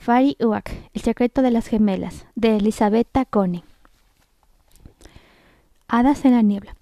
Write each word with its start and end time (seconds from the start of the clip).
Fari 0.00 0.34
Uak, 0.40 0.70
El 0.94 1.02
secreto 1.02 1.42
de 1.42 1.50
las 1.50 1.66
gemelas, 1.66 2.24
de 2.34 2.56
Elisabetta 2.56 3.26
Cone. 3.26 3.64
Hadas 5.88 6.24
en 6.24 6.32
la 6.32 6.40
niebla. 6.40 6.74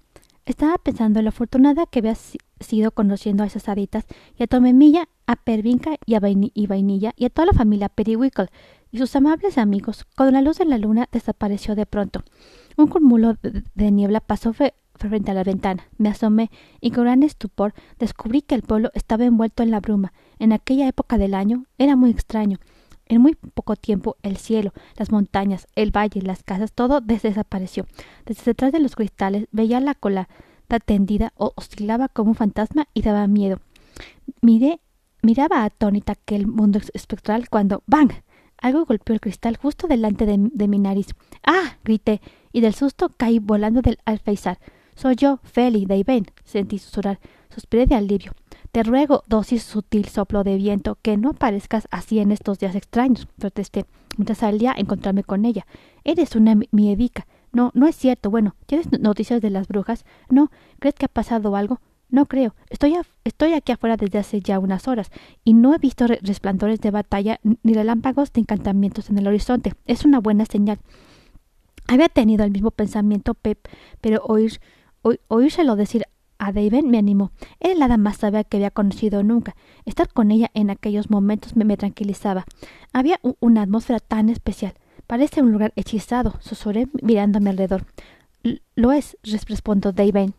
Estaba 0.45 0.77
pensando 0.77 1.19
en 1.19 1.25
lo 1.25 1.29
afortunada 1.29 1.85
que 1.85 1.99
había 1.99 2.15
sido 2.15 2.91
conociendo 2.91 3.43
a 3.43 3.47
esas 3.47 3.67
haditas 3.67 4.05
y 4.37 4.43
a 4.43 4.47
Tomemilla, 4.47 5.09
a 5.27 5.35
Pervinca 5.35 5.97
y 6.05 6.15
a 6.15 6.21
Vainilla 6.21 7.11
y 7.17 7.25
a 7.25 7.29
toda 7.29 7.47
la 7.47 7.51
familia 7.51 7.89
Periwinkle 7.89 8.47
y 8.89 8.99
sus 8.99 9.13
amables 9.17 9.57
amigos. 9.57 10.05
Cuando 10.15 10.31
la 10.31 10.41
luz 10.41 10.57
de 10.57 10.63
la 10.63 10.77
luna 10.77 11.09
desapareció 11.11 11.75
de 11.75 11.85
pronto, 11.85 12.23
un 12.77 12.87
cúmulo 12.87 13.35
de 13.41 13.91
niebla 13.91 14.21
pasó 14.21 14.53
frente 14.53 15.31
a 15.31 15.33
la 15.33 15.43
ventana. 15.43 15.83
Me 15.97 16.07
asomé 16.07 16.51
y 16.79 16.91
con 16.91 17.03
gran 17.03 17.23
estupor 17.23 17.73
descubrí 17.99 18.43
que 18.43 18.55
el 18.55 18.61
pueblo 18.61 18.91
estaba 18.93 19.25
envuelto 19.25 19.61
en 19.61 19.71
la 19.71 19.81
bruma. 19.81 20.13
En 20.39 20.53
aquella 20.53 20.87
época 20.87 21.17
del 21.17 21.33
año 21.33 21.65
era 21.77 21.97
muy 21.97 22.11
extraño. 22.11 22.59
En 23.09 23.21
muy 23.21 23.35
poco 23.35 23.75
tiempo 23.75 24.15
el 24.23 24.37
cielo, 24.37 24.71
las 24.95 25.11
montañas, 25.11 25.67
el 25.75 25.91
valle, 25.91 26.21
las 26.21 26.43
casas, 26.43 26.71
todo 26.71 27.01
desapareció. 27.01 27.85
Desde 28.25 28.43
detrás 28.45 28.71
de 28.71 28.79
los 28.79 28.95
cristales 28.95 29.47
veía 29.51 29.81
la 29.81 29.95
cola 29.95 30.29
tendida 30.77 31.33
oscilaba 31.35 32.09
como 32.09 32.29
un 32.29 32.35
fantasma 32.35 32.87
y 32.93 33.01
daba 33.01 33.25
miedo. 33.25 33.59
Miré, 34.41 34.79
miraba 35.23 35.63
atónita 35.63 36.13
aquel 36.13 36.45
mundo 36.45 36.79
espectral 36.93 37.49
cuando 37.49 37.81
¡bang! 37.87 38.11
Algo 38.61 38.85
golpeó 38.85 39.15
el 39.15 39.21
cristal 39.21 39.57
justo 39.57 39.87
delante 39.87 40.27
de, 40.27 40.67
mi 40.67 40.77
nariz. 40.77 41.07
¡Ah! 41.43 41.77
grité, 41.83 42.21
y 42.51 42.61
del 42.61 42.75
susto 42.75 43.09
caí 43.17 43.39
volando 43.39 43.81
del 43.81 43.97
alféizar. 44.05 44.59
Soy 44.95 45.15
yo, 45.15 45.39
Feli, 45.43 45.85
de 45.85 45.97
Iben, 45.97 46.25
sentí 46.43 46.77
susurrar. 46.77 47.19
Suspiré 47.49 47.87
de 47.87 47.95
alivio. 47.95 48.33
Te 48.71 48.83
ruego, 48.83 49.23
dosis 49.27 49.63
sutil 49.63 50.05
soplo 50.05 50.43
de 50.43 50.55
viento, 50.55 50.97
que 51.01 51.17
no 51.17 51.33
parezcas 51.33 51.87
así 51.89 52.19
en 52.19 52.31
estos 52.31 52.59
días 52.59 52.75
extraños, 52.75 53.27
protesté, 53.39 53.85
mientras 54.17 54.39
salía 54.39 54.73
a 54.73 54.79
encontrarme 54.79 55.23
con 55.23 55.45
ella. 55.45 55.65
Eres 56.03 56.35
una 56.35 56.55
miedica. 56.71 57.25
No, 57.51 57.71
no 57.73 57.87
es 57.87 57.95
cierto. 57.95 58.29
Bueno, 58.29 58.55
¿tienes 58.67 58.91
noticias 58.99 59.41
de 59.41 59.49
las 59.49 59.67
brujas? 59.67 60.05
No. 60.29 60.51
¿Crees 60.79 60.93
que 60.93 61.05
ha 61.05 61.09
pasado 61.09 61.55
algo? 61.55 61.81
No 62.09 62.27
creo. 62.27 62.53
Estoy, 62.69 62.95
estoy 63.23 63.53
aquí 63.53 63.71
afuera 63.71 63.97
desde 63.97 64.19
hace 64.19 64.39
ya 64.39 64.59
unas 64.59 64.87
horas 64.87 65.09
y 65.43 65.53
no 65.53 65.73
he 65.73 65.79
visto 65.79 66.05
resplandores 66.05 66.79
de 66.79 66.91
batalla 66.91 67.39
ni 67.63 67.73
relámpagos 67.73 68.31
de 68.33 68.41
encantamientos 68.41 69.09
en 69.09 69.17
el 69.17 69.27
horizonte. 69.27 69.73
Es 69.85 70.05
una 70.05 70.19
buena 70.19 70.45
señal. 70.45 70.79
Había 71.87 72.09
tenido 72.09 72.45
el 72.45 72.51
mismo 72.51 72.69
pensamiento 72.69 73.33
Pep, 73.33 73.67
pero 73.99 74.21
oír, 74.25 74.59
oírselo 75.27 75.75
decir 75.75 76.05
a 76.39 76.51
David 76.51 76.85
me 76.85 76.97
animó. 76.97 77.31
Era 77.59 77.75
la 77.75 77.85
hada 77.85 77.97
más 77.97 78.17
sabia 78.17 78.43
que 78.43 78.57
había 78.57 78.71
conocido 78.71 79.21
nunca. 79.23 79.55
Estar 79.85 80.11
con 80.11 80.31
ella 80.31 80.49
en 80.53 80.69
aquellos 80.69 81.09
momentos 81.11 81.55
me, 81.55 81.77
tranquilizaba. 81.77 82.45
Había 82.93 83.19
una 83.39 83.61
atmósfera 83.61 83.99
tan 83.99 84.29
especial. 84.29 84.73
Parece 85.05 85.41
un 85.41 85.51
lugar 85.51 85.73
hechizado, 85.75 86.35
susurré 86.39 86.87
mirándome 87.01 87.49
alrededor. 87.49 87.85
Lo 88.75 88.91
es, 88.91 89.17
respondió 89.23 89.91
David. 89.91 90.31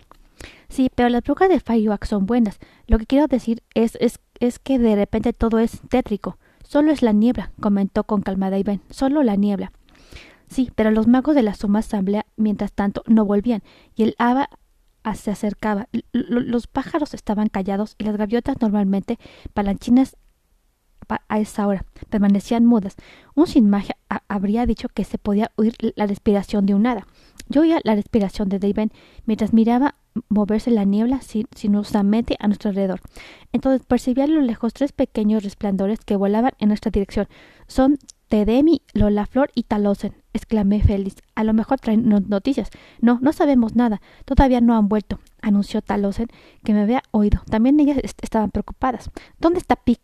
Sí, 0.68 0.90
pero 0.94 1.08
las 1.10 1.22
brujas 1.22 1.48
de 1.48 1.60
Firewalk 1.60 2.04
son 2.06 2.26
buenas. 2.26 2.58
Lo 2.86 2.98
que 2.98 3.06
quiero 3.06 3.26
decir 3.26 3.62
es, 3.74 3.96
es, 4.00 4.20
es 4.38 4.58
que 4.58 4.78
de 4.78 4.96
repente 4.96 5.32
todo 5.32 5.58
es 5.58 5.80
tétrico. 5.88 6.38
Solo 6.64 6.92
es 6.92 7.02
la 7.02 7.12
niebla, 7.12 7.52
comentó 7.60 8.04
con 8.04 8.22
calma 8.22 8.48
David. 8.48 8.80
Solo 8.90 9.22
la 9.22 9.36
niebla. 9.36 9.72
Sí, 10.50 10.70
pero 10.74 10.90
los 10.90 11.06
magos 11.06 11.34
de 11.34 11.42
la 11.42 11.54
suma 11.54 11.78
asamblea, 11.78 12.26
mientras 12.36 12.72
tanto, 12.72 13.04
no 13.06 13.24
volvían, 13.24 13.62
y 13.94 14.02
el 14.02 14.16
haba 14.18 14.50
se 15.14 15.30
acercaba. 15.30 15.88
los 16.12 16.66
pájaros 16.66 17.14
estaban 17.14 17.48
callados 17.48 17.94
y 17.98 18.04
las 18.04 18.16
gaviotas 18.16 18.60
normalmente 18.60 19.18
palanchinas 19.54 20.16
a 21.28 21.40
esa 21.40 21.66
hora 21.66 21.84
permanecían 22.08 22.66
mudas. 22.66 22.96
Un 23.34 23.46
sin 23.46 23.68
magia 23.68 23.96
habría 24.28 24.66
dicho 24.66 24.88
que 24.88 25.04
se 25.04 25.18
podía 25.18 25.50
oír 25.56 25.74
la 25.96 26.06
respiración 26.06 26.66
de 26.66 26.74
un 26.74 26.86
hada. 26.86 27.06
Yo 27.48 27.62
oía 27.62 27.80
la 27.82 27.96
respiración 27.96 28.48
de 28.48 28.60
David 28.60 28.92
mientras 29.26 29.52
miraba 29.52 29.96
moverse 30.28 30.70
la 30.70 30.84
niebla 30.84 31.20
sinuosamente 31.54 32.36
a 32.38 32.46
nuestro 32.46 32.70
alrededor. 32.70 33.00
Entonces 33.52 33.86
percibí 33.86 34.20
a 34.20 34.26
lo 34.26 34.40
lejos 34.40 34.72
tres 34.72 34.92
pequeños 34.92 35.42
resplandores 35.42 36.00
que 36.00 36.16
volaban 36.16 36.52
en 36.58 36.68
nuestra 36.68 36.90
dirección. 36.90 37.26
Son 37.66 37.98
Tedemi, 38.28 38.82
Flor 39.30 39.50
y 39.54 39.64
Talosen, 39.64 40.14
exclamé 40.32 40.82
feliz. 40.82 41.16
A 41.34 41.44
lo 41.44 41.52
mejor 41.52 41.80
traen 41.80 42.08
noticias. 42.08 42.70
No, 43.00 43.18
no 43.20 43.32
sabemos 43.32 43.76
nada. 43.76 44.00
Todavía 44.24 44.60
no 44.60 44.76
han 44.76 44.88
vuelto, 44.88 45.18
anunció 45.42 45.82
Talosen, 45.82 46.28
que 46.64 46.72
me 46.72 46.80
había 46.80 47.02
oído. 47.10 47.42
También 47.50 47.80
ellas 47.80 47.98
estaban 48.02 48.50
preocupadas. 48.50 49.10
¿Dónde 49.38 49.58
está 49.58 49.76
Pic? 49.76 50.00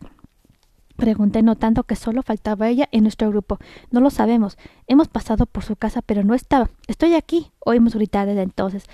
Pregunté 0.96 1.42
notando 1.42 1.84
que 1.84 1.94
solo 1.94 2.22
faltaba 2.22 2.68
ella 2.68 2.88
en 2.90 3.02
nuestro 3.02 3.28
grupo. 3.28 3.58
No 3.90 4.00
lo 4.00 4.10
sabemos. 4.10 4.56
Hemos 4.86 5.08
pasado 5.08 5.44
por 5.44 5.62
su 5.62 5.76
casa, 5.76 6.00
pero 6.00 6.24
no 6.24 6.34
estaba. 6.34 6.70
Estoy 6.86 7.14
aquí. 7.14 7.52
Oímos 7.60 7.94
gritar 7.94 8.26
desde 8.26 8.42
entonces. 8.42 8.84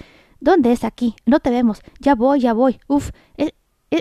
¿Dónde 0.41 0.72
es 0.72 0.82
aquí? 0.82 1.14
No 1.26 1.38
te 1.38 1.50
vemos. 1.50 1.81
Ya 2.00 2.16
voy, 2.16 2.41
ya 2.41 2.53
voy. 2.53 2.81
Uf, 2.88 3.10
e, 3.37 3.54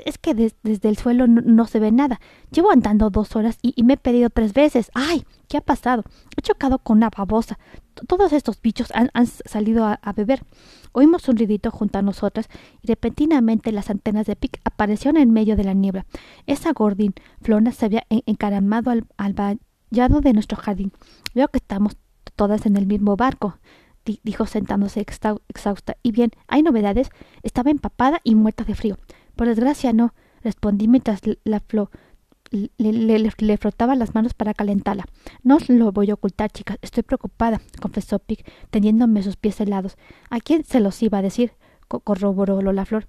es 0.05 0.17
que 0.17 0.33
desde 0.33 0.89
el 0.89 0.97
suelo 0.97 1.27
no, 1.27 1.67
se 1.67 1.79
ve 1.79 1.91
nada. 1.91 2.19
Llevo 2.51 2.71
andando 2.71 3.09
dos 3.09 3.35
horas 3.35 3.57
y, 3.61 3.83
me 3.83 3.93
he 3.93 3.97
pedido 3.97 4.29
tres 4.29 4.53
veces. 4.53 4.89
¡Ay! 4.93 5.25
¿Qué 5.49 5.57
ha 5.57 5.61
pasado? 5.61 6.03
He 6.37 6.41
chocado 6.41 6.79
con 6.79 6.97
una 6.97 7.09
babosa. 7.09 7.59
todos 8.07 8.31
estos 8.31 8.61
bichos 8.61 8.91
han, 8.93 9.09
salido 9.27 9.85
a, 9.85 10.13
beber. 10.13 10.43
Oímos 10.93 11.27
un 11.27 11.37
ruidito 11.37 11.71
junto 11.71 11.99
a 11.99 12.01
nosotras 12.01 12.47
y 12.81 12.87
repentinamente 12.87 13.71
las 13.71 13.89
antenas 13.89 14.25
de 14.27 14.35
Pic 14.35 14.61
aparecieron 14.63 15.21
en 15.21 15.31
medio 15.31 15.55
de 15.55 15.63
la 15.63 15.73
niebla. 15.73 16.05
Esa 16.47 16.71
gordín 16.73 17.13
flona 17.41 17.71
se 17.71 17.85
había 17.85 18.05
encaramado 18.09 18.91
al, 18.91 19.05
al 19.17 19.33
vallado 19.33 20.21
de 20.21 20.33
nuestro 20.33 20.57
jardín. 20.57 20.91
Veo 21.33 21.47
que 21.49 21.57
estamos 21.57 21.97
todas 22.35 22.65
en 22.65 22.77
el 22.77 22.87
mismo 22.87 23.17
barco 23.17 23.57
dijo 24.23 24.45
sentándose 24.45 24.99
exhausta. 25.01 25.97
Y 26.03 26.11
bien, 26.11 26.31
¿hay 26.47 26.63
novedades? 26.63 27.09
Estaba 27.43 27.71
empapada 27.71 28.19
y 28.23 28.35
muerta 28.35 28.63
de 28.63 28.75
frío. 28.75 28.97
Por 29.35 29.47
desgracia 29.47 29.93
no, 29.93 30.13
respondí 30.43 30.87
mientras 30.87 31.21
la 31.43 31.59
flor 31.59 31.89
le, 32.51 33.57
frotaba 33.57 33.95
las 33.95 34.13
manos 34.13 34.33
para 34.33 34.53
calentarla. 34.53 35.05
No 35.43 35.57
os 35.57 35.69
lo 35.69 35.91
voy 35.91 36.11
a 36.11 36.15
ocultar, 36.15 36.51
chicas. 36.51 36.77
Estoy 36.81 37.03
preocupada, 37.03 37.61
confesó 37.81 38.19
Pic, 38.19 38.45
tendiéndome 38.69 39.23
sus 39.23 39.37
pies 39.37 39.59
helados. 39.61 39.97
¿A 40.29 40.39
quién 40.39 40.63
se 40.63 40.79
los 40.79 41.01
iba 41.01 41.19
a 41.19 41.21
decir? 41.21 41.53
corroboró 41.87 42.61
la 42.61 42.85
flor. 42.85 43.05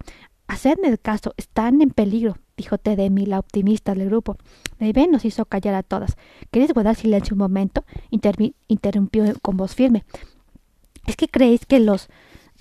Hacedme 0.48 0.96
caso, 0.98 1.34
están 1.36 1.80
en 1.82 1.90
peligro, 1.90 2.36
dijo 2.56 2.76
Tedemi, 2.76 3.26
la 3.26 3.38
optimista 3.38 3.94
del 3.94 4.08
grupo. 4.08 4.36
Bebé 4.78 5.06
nos 5.06 5.24
hizo 5.24 5.44
callar 5.44 5.74
a 5.74 5.82
todas. 5.82 6.16
¿Queréis 6.50 6.72
guardar 6.72 6.96
silencio 6.96 7.34
un 7.34 7.38
momento? 7.38 7.84
interrumpió 8.10 9.24
con 9.40 9.56
voz 9.56 9.74
firme. 9.74 10.04
¿Es 11.06 11.16
que 11.16 11.28
creéis 11.28 11.64
que 11.66 11.80
los 11.80 12.08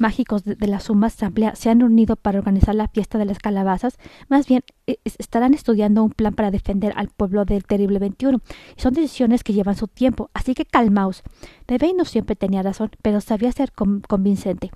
mágicos 0.01 0.44
de, 0.44 0.67
la 0.67 0.79
suma 0.79 1.07
asamblea 1.07 1.56
se 1.56 1.69
han 1.69 1.84
unido 1.84 2.17
para 2.17 2.39
organizar 2.39 2.75
la 2.75 2.89
fiesta 2.89 3.17
de 3.17 3.25
las 3.25 3.39
calabazas, 3.39 3.97
más 4.28 4.47
bien 4.47 4.63
e, 4.88 5.00
estarán 5.06 5.53
estudiando 5.53 6.03
un 6.03 6.09
plan 6.09 6.34
para 6.34 6.51
defender 6.51 6.94
al 6.97 7.07
pueblo 7.07 7.45
del 7.45 7.63
terrible 7.63 8.00
21. 8.00 8.41
Y 8.78 8.81
son 8.81 8.94
decisiones 8.94 9.44
que 9.44 9.53
llevan 9.53 9.75
su 9.75 9.88
tiempo, 9.88 10.29
así 10.34 10.53
que 10.53 10.66
calmaos. 10.66 11.23
Debey 11.67 11.94
no 11.94 12.03
siempre 12.03 12.35
tenía 12.35 12.63
razón, 12.63 12.91
pero 13.01 13.22
sabía 13.22 13.51
ser 13.51 13.72
convincente. 13.72 14.72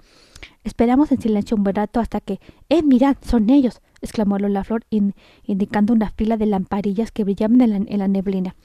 Esperamos 0.64 1.12
en 1.12 1.22
silencio 1.22 1.58
un 1.58 1.64
buen 1.64 1.76
rato 1.76 2.00
hasta 2.00 2.22
que. 2.22 2.40
¡Eh, 2.70 2.84
mirad! 2.84 3.18
¡Son 3.22 3.50
ellos! 3.50 3.82
exclamó 4.02 4.38
Lola 4.38 4.64
Flor, 4.64 4.86
indicando 5.44 5.94
una 5.94 6.12
fila 6.12 6.38
de 6.38 6.46
lamparillas 6.46 7.12
que 7.12 7.24
brillaban 7.24 7.62
en 7.62 8.00
la 8.00 8.08
neblina. 8.08 8.56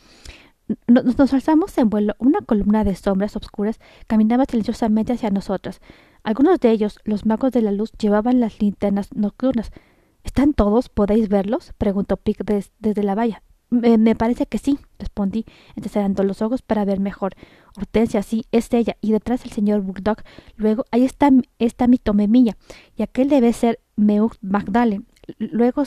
Nos, 0.87 1.33
alzamos 1.33 1.77
en 1.79 1.91
vuelo. 1.91 2.15
Una 2.19 2.41
columna 2.41 2.85
de 2.85 2.95
sombras 2.95 3.37
oscuras 3.37 3.79
caminaba 4.07 4.45
silenciosamente 4.45 5.13
hacia 5.13 5.31
nosotras. 5.31 5.81
Algunos 6.23 6.61
de 6.61 6.71
ellos, 6.71 6.99
los 7.05 7.27
magos 7.27 7.53
de 7.53 7.63
la 7.63 7.73
luz, 7.73 7.93
llevaban 7.93 8.41
las 8.41 8.61
linternas 8.61 9.15
nocturnas. 9.15 9.71
¿Están 10.25 10.53
todos? 10.53 10.89
¿Podéis 10.89 11.29
verlos? 11.29 11.73
preguntó 11.79 12.17
Pic 12.17 12.45
desde 12.45 13.03
la 13.03 13.15
valla. 13.15 13.43
Me, 13.71 14.17
parece 14.17 14.47
que 14.47 14.59
sí, 14.59 14.81
respondí, 14.99 15.47
entrecerrando 15.77 16.25
los 16.25 16.43
ojos 16.43 16.61
para 16.61 16.85
ver 16.85 16.99
mejor. 16.99 17.35
Hortensia, 17.77 18.21
sí, 18.25 18.45
es 18.51 18.73
ella, 18.73 18.97
y 19.01 19.13
detrás 19.13 19.45
el 19.45 19.53
señor 19.53 19.81
Burdock. 19.81 20.25
Luego, 20.57 20.85
ahí 20.91 21.05
está, 21.05 21.31
está 21.61 21.87
mi 21.87 21.97
tomemilla, 21.97 22.57
y 22.97 23.03
aquel 23.05 23.29
debe 23.29 23.53
ser 23.53 23.79
Meuk 23.95 24.37
Magdalen. 24.41 25.07
Luego, 25.39 25.85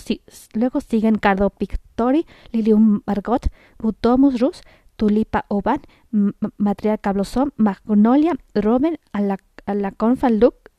luego 0.54 0.82
siguen 0.82 1.18
Cardo 1.18 1.50
Pictori, 1.50 2.26
Lilium 2.52 3.02
Margot, 3.06 3.50
Butomus 3.80 4.40
Rus, 4.40 4.62
Tulipa 4.96 5.46
Oban, 5.48 5.82
Matriarca 6.58 7.14
Blossom, 7.14 7.52
Magnolia, 7.58 8.34
Robin, 8.54 9.00
Alaconfa 9.66 10.30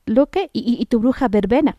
Luque 0.06 0.50
y, 0.52 0.86
tu 0.86 1.00
bruja 1.00 1.28
verbena. 1.28 1.76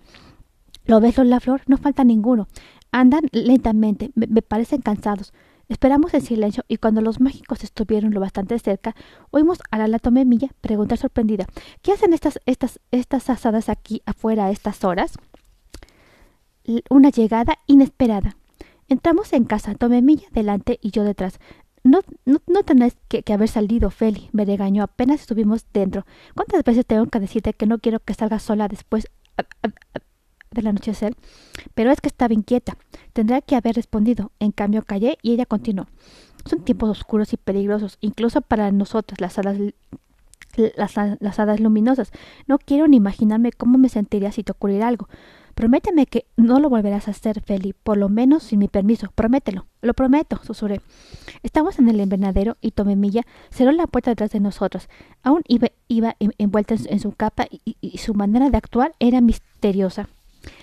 ¿Lo 0.85 0.99
ves, 0.99 1.17
la 1.17 1.39
Flor? 1.39 1.61
No 1.67 1.77
falta 1.77 2.03
ninguno. 2.03 2.47
Andan 2.91 3.23
lentamente, 3.31 4.11
me, 4.15 4.27
parecen 4.41 4.81
cansados. 4.81 5.33
Esperamos 5.67 6.13
en 6.13 6.21
silencio 6.21 6.63
y 6.67 6.77
cuando 6.77 7.01
los 7.01 7.19
mágicos 7.19 7.63
estuvieron 7.63 8.13
lo 8.13 8.19
bastante 8.19 8.59
cerca, 8.59 8.95
oímos 9.31 9.57
a 9.71 9.79
la 9.79 9.87
Latomemilla 9.87 10.49
preguntar 10.61 10.99
sorprendida 10.99 11.47
¿Qué 11.81 11.91
hacen 11.91 12.13
estas, 12.13 12.39
estas, 12.45 12.79
estas 12.91 13.31
asadas 13.31 13.69
aquí 13.69 14.03
afuera 14.05 14.45
a 14.45 14.51
estas 14.51 14.83
horas? 14.83 15.17
Una 16.89 17.09
llegada 17.09 17.59
inesperada. 17.67 18.35
Entramos 18.87 19.33
en 19.33 19.45
casa, 19.45 19.75
Tomemilla 19.75 20.27
delante 20.31 20.79
y 20.81 20.91
yo 20.91 21.03
detrás. 21.03 21.39
no, 21.83 21.99
no, 22.25 22.41
no 22.47 22.63
tenés 22.63 22.97
que, 23.07 23.23
haber 23.33 23.47
salido, 23.49 23.91
Feli, 23.91 24.29
me 24.31 24.45
regañó 24.45 24.83
apenas 24.83 25.21
estuvimos 25.21 25.65
dentro. 25.73 26.05
¿Cuántas 26.35 26.63
veces 26.63 26.85
tengo 26.85 27.05
que 27.07 27.19
decirte 27.19 27.53
que 27.53 27.67
no 27.67 27.79
quiero 27.79 27.99
que 27.99 28.13
salgas 28.13 28.43
sola 28.43 28.67
después 28.67 29.07
del 30.51 30.67
anochecer? 30.67 31.15
Pero 31.73 31.91
es 31.91 32.01
que 32.01 32.07
estaba 32.07 32.33
inquieta. 32.33 32.77
Tendría 33.13 33.41
que 33.41 33.55
haber 33.55 33.75
respondido. 33.75 34.31
En 34.39 34.51
cambio 34.51 34.83
callé 34.83 35.17
y 35.21 35.33
ella 35.33 35.45
continuó. 35.45 35.87
Son 36.45 36.63
tiempos 36.63 36.89
oscuros 36.89 37.33
y 37.33 37.37
peligrosos, 37.37 37.97
incluso 38.01 38.41
para 38.41 38.71
nosotras, 38.71 39.19
las 39.19 39.37
hadas, 39.39 39.57
las, 40.75 40.95
las 41.19 41.39
hadas 41.39 41.59
luminosas. 41.59 42.11
No 42.47 42.59
quiero 42.59 42.87
ni 42.87 42.97
imaginarme 42.97 43.51
cómo 43.51 43.77
me 43.79 43.89
sentiría 43.89 44.31
si 44.31 44.43
te 44.43 44.51
ocurriera 44.51 44.87
algo. 44.87 45.07
Prométeme 45.55 46.05
que 46.05 46.25
no 46.35 46.59
lo 46.59 46.69
volverás 46.69 47.07
a 47.07 47.11
hacer, 47.11 47.41
Feli, 47.41 47.71
por 47.71 47.95
lo 47.97 48.09
menos 48.09 48.43
sin 48.43 48.59
mi 48.59 48.67
permiso. 48.67 49.09
Promételo. 49.15 49.65
Lo 49.81 49.93
prometo, 49.93 50.37
susurré. 50.43 50.81
Estamos 51.43 51.79
en 51.79 51.87
el 51.87 52.01
invernadero 52.01 52.57
y 52.59 52.71
Tomemilla 52.71 53.21
cerró 53.51 53.71
la 53.71 53.87
puerta 53.87 54.11
detrás 54.11 54.31
de 54.31 54.41
nosotros. 54.41 54.89
Aún 55.23 55.43
iba, 55.47 55.69
envuelta 56.37 56.75
en 56.75 56.99
su, 56.99 57.13
capa 57.13 57.47
y, 57.49 57.97
su 57.97 58.13
manera 58.13 58.49
de 58.49 58.57
actuar 58.57 58.95
era 58.99 59.21
misteriosa. 59.21 60.09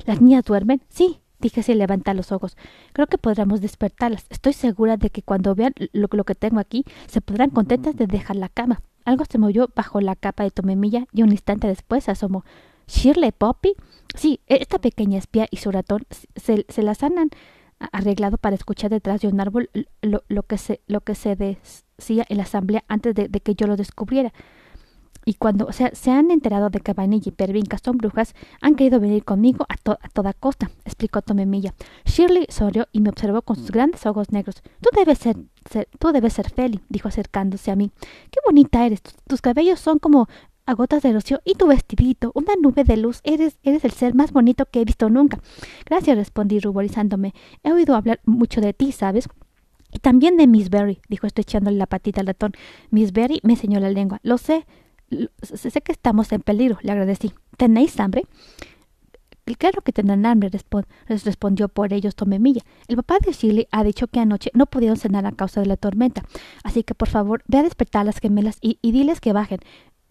¿Las 0.05 0.21
niñas 0.21 0.45
duermen? 0.45 0.83
Sí, 0.91 1.21
dije 1.41 1.63
sin 1.63 1.79
levantar 1.79 2.15
los 2.15 2.31
ojos. 2.31 2.59
Creo 2.93 3.07
que 3.07 3.17
podremos 3.17 3.63
despertarlas. 3.63 4.27
Estoy 4.29 4.53
segura 4.53 4.99
de 4.99 5.09
que 5.09 5.23
cuando 5.23 5.55
vean 5.55 5.73
lo, 5.93 6.09
lo, 6.13 6.25
que 6.25 6.35
tengo 6.35 6.61
aquí, 6.61 6.85
se 7.07 7.23
podrán 7.23 7.49
contentas 7.49 7.97
de 7.97 8.07
dejar 8.07 8.37
la 8.37 8.51
cama. 8.51 8.83
Algo 9.07 9.25
se 9.25 9.39
movió 9.39 9.71
bajo 9.75 10.03
la 10.03 10.17
capa 10.17 10.45
de 10.45 10.51
Tomemilla 10.51 11.07
y 11.13 11.23
un 11.23 11.33
instante 11.33 11.67
después 11.67 12.11
asomó. 12.11 12.45
Shirley 12.87 13.33
Poppy. 13.33 13.75
Sí, 14.15 14.41
e-, 14.47 14.57
esta 14.61 14.79
pequeña 14.79 15.19
espía 15.19 15.47
y 15.51 15.59
su 15.59 15.71
ratón 15.71 16.05
se, 16.37 16.65
las 16.83 17.03
han 17.03 17.15
arreglado 17.79 18.39
para 18.39 18.55
escuchar 18.55 18.91
detrás 18.91 19.21
de 19.21 19.29
un 19.29 19.41
árbol 19.41 19.71
lo, 20.03 20.23
lo, 20.29 20.43
que, 20.45 20.59
se, 20.59 20.81
lo 20.87 21.01
que 21.01 21.15
se 21.15 21.37
decía 21.37 22.25
en 22.29 22.37
la 22.37 22.45
asamblea 22.45 22.85
antes 22.89 23.15
de, 23.15 23.29
que 23.29 23.55
yo 23.55 23.67
lo 23.67 23.77
descubriera. 23.77 24.33
Y 25.25 25.35
cuando 25.35 25.71
se 25.71 26.11
han 26.11 26.33
enterado 26.33 26.69
de 26.69 26.81
que 26.81 26.95
Vanilla 26.95 27.29
y 27.29 27.33
Pervinca 27.33 27.79
son 27.79 27.97
brujas, 27.97 28.35
han 28.61 28.75
querido 28.75 28.99
venir 28.99 29.25
conmigo 29.25 29.65
a, 29.69 29.77
toda 29.77 30.33
costa, 30.33 30.73
explicó 30.85 31.23
Tomemilla. 31.23 31.75
Shirley 32.05 32.47
sonrió 32.49 32.89
y 32.91 33.01
me 33.01 33.11
observó 33.11 33.43
con 33.43 33.55
sus 33.55 33.71
grandes 33.71 34.05
ojos 34.05 34.33
negros. 34.33 34.63
Tú 34.81 34.89
debes 34.97 35.19
ser, 35.19 35.37
tú 36.01 36.11
debes 36.11 36.33
ser 36.33 36.51
Feli, 36.51 36.81
dijo 36.89 37.07
acercándose 37.07 37.71
a 37.71 37.77
mí. 37.77 37.93
Qué 38.33 38.41
bonita 38.45 38.85
eres. 38.85 39.01
tus 39.29 39.41
cabellos 39.41 39.79
son 39.79 40.01
como 40.01 40.29
a 40.67 40.75
gotas 40.75 41.03
de 41.03 41.13
rocío 41.13 41.41
y 41.45 41.55
tu 41.55 41.67
vestidito, 41.67 42.33
una 42.35 42.55
nube 42.61 42.85
de 42.85 42.97
luz. 42.97 43.21
Eres, 43.25 43.59
eres 43.63 43.85
el 43.85 43.93
ser 43.93 44.15
más 44.15 44.33
bonito 44.33 44.67
que 44.67 44.81
he 44.81 44.85
visto 44.85 45.11
nunca. 45.11 45.41
Gracias, 45.87 46.17
respondí 46.17 46.61
ruborizándome. 46.61 47.35
He 47.63 47.73
oído 47.73 47.95
hablar 47.95 48.21
mucho 48.25 48.61
de 48.61 48.73
ti, 48.73 48.93
¿sabes? 48.93 49.29
Y 49.93 49.99
también 49.99 50.37
de 50.37 50.47
Miss 50.47 50.71
Berry, 50.71 51.01
dijo 51.09 51.27
estrechándole 51.27 51.77
la 51.77 51.87
patita 51.87 52.21
al 52.21 52.27
ratón. 52.27 52.53
Miss 52.91 53.13
Berry 53.13 53.41
me 53.43 53.55
enseñó 53.55 53.79
la 53.79 53.91
lengua. 53.91 54.21
Lo 54.23 54.39
sé, 54.39 54.67
sé 55.43 55.81
que 55.83 55.93
estamos 55.93 56.33
en 56.33 56.41
peligro, 56.41 56.79
le 56.83 56.93
agradecí. 56.93 57.33
¿Tenéis 57.59 58.01
hambre? 58.01 58.25
Claro 59.59 59.83
que 59.83 59.93
tendrán 59.93 60.25
hambre, 60.25 60.51
respondió 61.09 61.69
por 61.69 61.93
ellos 61.93 62.15
Tomemilla. 62.15 62.63
El 62.87 62.97
papá 62.97 63.19
de 63.21 63.33
Shirley 63.33 63.67
ha 63.73 63.83
dicho 63.83 64.07
que 64.07 64.21
anoche 64.21 64.51
no 64.55 64.67
pudieron 64.67 64.97
cenar 64.97 65.27
a 65.27 65.33
causa 65.33 65.61
de 65.61 65.67
la 65.67 65.77
tormenta, 65.77 66.23
así 66.63 66.85
que 66.85 66.95
por 66.95 67.09
favor 67.09 67.43
ve 67.49 67.59
a 67.59 67.63
despertar 67.65 68.03
a 68.03 68.05
las 68.05 68.19
gemelas 68.19 68.59
y, 68.61 68.79
y 68.83 68.93
diles 68.93 69.21
que 69.21 69.33
bajen. 69.33 69.59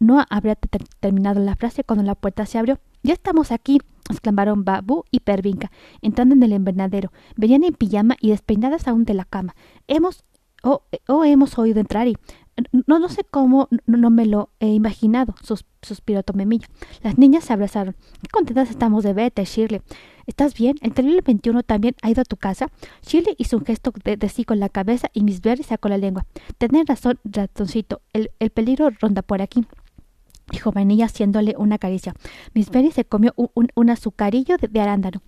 No 0.02 0.26
habría 0.32 0.56
terminado 1.00 1.40
la 1.42 1.56
frase 1.56 1.84
cuando 1.84 2.04
la 2.04 2.16
puerta 2.16 2.48
se 2.48 2.58
abrió. 2.58 2.80
Ya 3.04 3.14
estamos 3.14 3.52
aquí, 3.52 3.80
exclamaron 4.10 4.66
Babu 4.66 5.04
y 5.12 5.20
Pervinca, 5.20 5.72
entrando 6.02 6.34
en 6.34 6.42
el 6.42 6.54
invernadero. 6.54 7.12
Venían 7.36 7.64
en 7.64 7.76
pijama 7.76 8.18
y 8.20 8.32
despeinadas 8.32 8.88
aún 8.88 9.06
de 9.06 9.14
la 9.14 9.26
cama. 9.26 9.56
Hemos 9.88 10.24
o 10.64 10.84
oh, 11.08 11.24
hemos 11.24 11.58
oído 11.60 11.80
entrar 11.80 12.08
y 12.08 12.18
no, 12.88 12.98
no 12.98 13.10
sé 13.10 13.24
cómo 13.24 13.70
no, 13.86 14.10
me 14.10 14.26
lo 14.26 14.50
he 14.60 14.70
imaginado, 14.70 15.36
sus, 15.44 15.66
suspiró 15.84 16.24
Tomemilla. 16.24 16.68
Las 17.04 17.20
niñas 17.20 17.44
se 17.44 17.54
abrazaron. 17.54 17.96
Qué 18.24 18.30
contentas 18.32 18.72
estamos 18.72 19.04
de 19.04 19.14
verte, 19.14 19.46
Shirley. 19.46 19.82
¿Estás 20.26 20.56
bien? 20.56 20.78
¿El 20.82 20.94
terrible 20.94 21.22
21 21.24 21.62
también 21.62 21.96
ha 22.02 22.10
ido 22.10 22.22
a 22.22 22.26
tu 22.26 22.38
casa? 22.38 22.70
Shirley 23.06 23.36
hizo 23.38 23.58
un 23.58 23.66
gesto 23.66 23.94
de, 24.04 24.30
sí 24.30 24.46
con 24.46 24.60
la 24.60 24.70
cabeza 24.70 25.10
y 25.14 25.24
Miss 25.24 25.42
Berry 25.42 25.64
sacó 25.64 25.90
la 25.90 25.98
lengua. 25.98 26.26
Tenés 26.58 26.88
razón, 26.88 27.20
ratoncito. 27.24 28.02
El 28.14 28.50
peligro 28.50 28.90
ronda 29.00 29.22
por 29.22 29.44
aquí 29.44 29.66
dijo 30.52 30.72
Vainilla 30.72 31.06
haciéndole 31.06 31.56
una 31.58 31.78
caricia. 31.78 32.14
Miss 32.54 32.70
Berry 32.70 32.92
se 32.92 33.06
comió 33.06 33.34
un, 33.36 33.90
azucarillo 33.90 34.58
de, 34.58 34.80
arándano. 34.80 35.22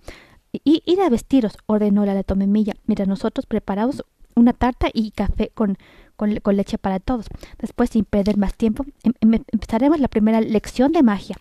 Y 0.52 0.82
ir 0.86 1.00
a 1.00 1.08
vestiros, 1.08 1.56
ordenó 1.66 2.04
la 2.06 2.22
tomemilla, 2.22 2.74
mientras 2.86 3.08
nosotros 3.08 3.46
preparamos 3.46 4.04
una 4.36 4.52
tarta 4.52 4.88
y 4.92 5.10
café 5.10 5.50
con, 5.54 5.76
con, 6.16 6.56
leche 6.56 6.78
para 6.78 7.00
todos. 7.00 7.26
Después, 7.58 7.90
sin 7.90 8.04
perder 8.04 8.36
más 8.36 8.54
tiempo, 8.54 8.84
em, 9.02 9.12
em, 9.20 9.42
empezaremos 9.52 10.00
la 10.00 10.08
primera 10.08 10.40
lección 10.40 10.92
de 10.92 11.02
magia. 11.02 11.36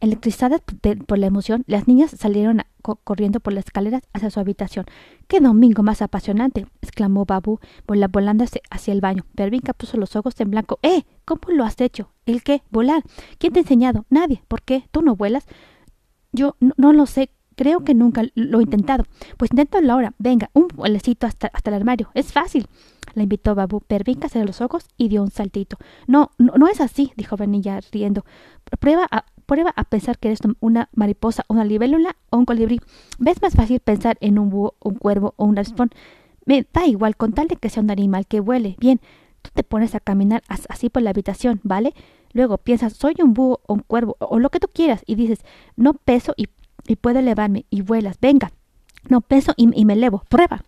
Electrizadas 0.00 0.60
por 1.06 1.18
la 1.18 1.26
emoción, 1.26 1.64
las 1.66 1.88
niñas 1.88 2.12
salieron 2.12 2.62
corriendo 2.82 3.40
por 3.40 3.52
las 3.52 3.64
escaleras 3.64 4.02
hacia 4.12 4.30
su 4.30 4.38
habitación. 4.38 4.86
¡Qué 5.26 5.40
domingo 5.40 5.82
más 5.82 6.02
apasionante! 6.02 6.66
exclamó 6.82 7.24
Babu, 7.24 7.58
volando 7.86 8.44
hacia 8.70 8.92
el 8.92 9.00
baño. 9.00 9.24
Pervinca 9.34 9.72
puso 9.72 9.96
los 9.96 10.14
ojos 10.14 10.38
en 10.40 10.50
blanco. 10.50 10.78
¡Eh! 10.82 11.02
¿Cómo 11.28 11.54
lo 11.54 11.64
has 11.64 11.78
hecho? 11.82 12.08
¿El 12.24 12.42
qué? 12.42 12.62
¿Volar? 12.70 13.02
¿Quién 13.36 13.52
te 13.52 13.58
ha 13.58 13.62
enseñado? 13.62 14.06
Nadie. 14.08 14.42
¿Por 14.48 14.62
qué? 14.62 14.88
¿Tú 14.90 15.02
no 15.02 15.14
vuelas? 15.14 15.44
Yo 16.32 16.56
no, 16.58 16.94
lo 16.94 17.04
sé. 17.04 17.28
Creo 17.54 17.84
que 17.84 17.92
nunca 17.92 18.22
lo 18.34 18.60
he 18.60 18.62
intentado. 18.62 19.04
Pues 19.36 19.50
inténtalo 19.50 19.92
ahora. 19.92 20.14
Venga, 20.16 20.48
un 20.54 20.68
vuelecito 20.68 21.26
hasta, 21.26 21.50
hasta 21.52 21.68
el 21.68 21.76
armario. 21.76 22.08
Es 22.14 22.32
fácil. 22.32 22.66
La 23.12 23.24
invitó 23.24 23.54
Babu. 23.54 23.80
Pervinca 23.80 24.30
cerró 24.30 24.46
los 24.46 24.62
ojos 24.62 24.86
y 24.96 25.10
dio 25.10 25.22
un 25.22 25.30
saltito. 25.30 25.76
No, 26.06 26.30
no, 26.38 26.54
no 26.56 26.66
es 26.66 26.80
así, 26.80 27.12
dijo 27.14 27.36
Vanilla 27.36 27.80
riendo. 27.92 28.24
Prueba 28.80 29.06
a, 29.10 29.26
Prueba 29.44 29.74
a 29.76 29.84
pensar 29.84 30.18
que 30.18 30.28
eres 30.28 30.40
una 30.60 30.88
mariposa, 30.94 31.44
una 31.48 31.66
libélula 31.66 32.16
o 32.30 32.38
un 32.38 32.46
colibrí. 32.46 32.80
¿Ves 33.18 33.42
más 33.42 33.54
fácil 33.54 33.80
pensar 33.80 34.16
en 34.22 34.38
un 34.38 34.48
búho, 34.48 34.76
un 34.80 34.94
cuervo 34.94 35.34
o 35.36 35.44
un 35.44 35.56
raspón? 35.56 35.90
Me 36.46 36.66
da 36.72 36.86
igual 36.86 37.16
con 37.16 37.34
tal 37.34 37.48
de 37.48 37.56
que 37.56 37.68
sea 37.68 37.82
un 37.82 37.90
animal 37.90 38.26
que 38.26 38.40
vuele. 38.40 38.76
Bien, 38.78 38.98
te 39.54 39.62
pones 39.62 39.94
a 39.94 40.00
caminar 40.00 40.42
así 40.48 40.90
por 40.90 41.02
la 41.02 41.10
habitación, 41.10 41.60
¿vale? 41.62 41.94
Luego 42.32 42.58
piensas, 42.58 42.92
soy 42.92 43.14
un 43.22 43.34
búho 43.34 43.60
o 43.66 43.74
un 43.74 43.80
cuervo 43.80 44.16
o 44.20 44.38
lo 44.38 44.50
que 44.50 44.60
tú 44.60 44.68
quieras 44.72 45.02
y 45.06 45.14
dices, 45.14 45.40
no 45.76 45.94
peso 45.94 46.34
y, 46.36 46.48
puedo 46.96 47.18
elevarme 47.18 47.66
y 47.70 47.82
vuelas. 47.82 48.18
Venga, 48.20 48.52
no 49.08 49.20
peso 49.20 49.52
y, 49.56 49.66
me 49.84 49.92
elevo. 49.92 50.24
Prueba. 50.28 50.64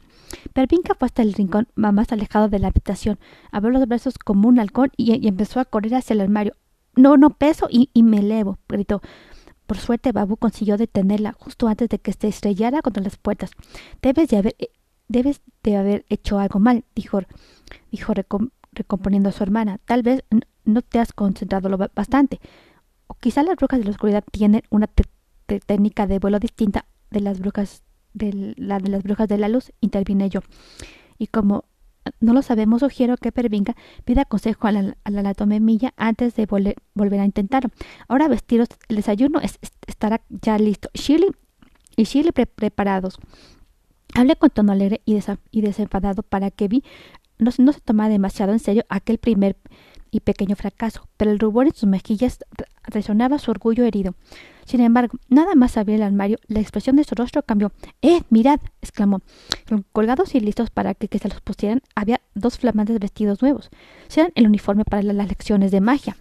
Pervinca 0.53 0.95
fue 0.95 1.07
hasta 1.07 1.23
el 1.23 1.35
rincón 1.35 1.69
más 1.75 2.13
alejado 2.13 2.49
de 2.49 2.61
la 2.61 2.69
habitación, 2.69 3.19
abrió 3.51 3.73
los 3.73 3.89
brazos 3.89 4.15
como 4.17 4.49
un 4.49 4.61
halcón 4.61 4.91
y 4.97 5.27
empezó 5.27 5.61
a 5.61 5.65
correr 5.65 5.95
hacia 5.95 6.15
el 6.15 6.21
armario. 6.21 6.55
No, 6.97 7.17
no 7.17 7.31
peso 7.31 7.69
y, 7.71 7.91
me 8.03 8.19
elevo, 8.19 8.59
gritó. 8.69 9.01
Por 9.67 9.79
suerte, 9.79 10.13
Babu 10.13 10.37
consiguió 10.37 10.77
detenerla 10.77 11.33
justo 11.33 11.69
antes 11.69 11.89
de 11.89 11.99
que 11.99 12.13
se 12.13 12.29
estrellara 12.29 12.83
contra 12.83 13.03
las 13.03 13.17
puertas. 13.17 13.53
Debes 14.03 14.29
de 14.29 14.37
haber, 14.39 14.57
eh, 14.59 14.71
debes 15.09 15.41
de 15.63 15.77
haber 15.77 16.05
hecho 16.09 16.39
algo 16.39 16.59
mal, 16.59 16.85
dijo, 16.95 17.21
dijo 17.91 18.13
recomponiendo 18.73 19.29
a 19.29 19.33
su 19.33 19.43
hermana. 19.43 19.79
Tal 19.85 20.03
vez 20.03 20.25
no 20.65 20.83
te 20.83 20.99
has 20.99 21.13
concentrado 21.13 21.69
lo 21.69 21.79
bastante. 21.79 22.41
O 23.07 23.15
quizá 23.15 23.43
las 23.43 23.57
brujas 23.57 23.81
de 23.81 23.85
la 23.85 23.91
oscuridad 23.91 24.25
tienen 24.31 24.63
una 24.71 24.89
técnica 25.47 26.07
de 26.07 26.19
vuelo 26.19 26.39
distinta 26.39 26.87
de 27.11 27.21
las 27.21 27.41
brujas 27.41 27.83
de 28.13 28.55
la 28.57 28.79
de 28.79 28.91
las 28.91 29.03
brujas 29.03 29.29
de 29.29 29.39
la 29.39 29.49
luz, 29.49 29.73
intervine 29.81 30.29
yo. 30.29 30.41
Y 31.19 31.29
como 31.29 31.65
no 32.21 32.33
lo 32.33 32.43
sabemos, 32.43 32.81
sugiero 32.81 33.17
que 33.17 33.33
Pervinga 33.33 33.77
pida 34.05 34.25
consejo 34.25 34.67
a 34.67 34.73
la, 34.73 34.97
a 35.05 35.11
la 35.11 35.35
antes 35.97 36.35
de 36.35 36.47
volver 36.47 37.21
a 37.21 37.25
intentarlo. 37.25 37.71
Ahora 38.09 38.29
vestiros, 38.29 38.69
el 38.89 38.97
desayuno 38.97 39.41
estará 39.87 40.23
ya 40.29 40.59
listo. 40.59 40.89
Shirley 40.95 41.31
y 41.97 42.05
Shirley 42.05 42.33
preparados. 42.33 43.19
Hablé 44.15 44.37
con 44.37 44.51
tono 44.51 44.73
alegre 44.73 45.03
y, 45.05 45.19
y 45.51 45.61
desenfadado 45.61 46.23
para 46.23 46.51
que 46.51 46.69
vi 46.69 46.83
no, 47.41 47.73
se 47.73 47.81
tomara 47.81 48.09
demasiado 48.09 48.53
en 48.53 48.59
serio 48.59 48.85
aquel 48.89 49.19
primer 49.19 49.57
y 50.11 50.21
pequeño 50.21 50.57
fracaso, 50.57 51.09
pero 51.17 51.31
el 51.31 51.39
rubor 51.39 51.67
en 51.67 51.75
sus 51.75 51.89
mejillas 51.89 52.39
resonaba 52.85 53.39
su 53.39 53.51
orgullo 53.51 53.85
herido. 53.85 54.15
Sin 54.65 54.81
embargo, 54.81 55.19
nada 55.29 55.55
más 55.55 55.77
abrir 55.77 55.97
el 55.97 56.03
armario, 56.03 56.39
la 56.47 56.61
expresión 56.61 56.97
de 56.97 57.05
su 57.05 57.15
rostro 57.15 57.43
cambió. 57.43 57.73
¡Eh! 58.03 58.23
¡Mirad! 58.31 58.61
exclamó. 58.83 59.21
Colgados 59.93 60.35
y 60.35 60.41
listos 60.41 60.71
para 60.71 60.95
que, 60.95 61.19
se 61.19 61.29
los 61.29 61.41
pusieran, 61.41 61.83
había 61.95 62.21
dos 62.35 62.59
flamantes 62.59 62.99
vestidos 62.99 63.43
nuevos. 63.43 63.71
Serán 64.09 64.33
el 64.35 64.47
uniforme 64.47 64.85
para 64.85 65.03
las 65.03 65.29
lecciones 65.29 65.71
de 65.71 65.81
magia. 65.81 66.17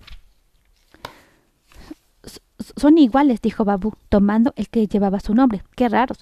Son 2.75 2.97
iguales, 2.97 3.41
dijo 3.41 3.65
Babu, 3.65 3.93
tomando 4.09 4.53
el 4.55 4.69
que 4.69 4.87
llevaba 4.87 5.19
su 5.19 5.33
nombre. 5.33 5.63
¡Qué 5.75 5.89
raros! 5.89 6.19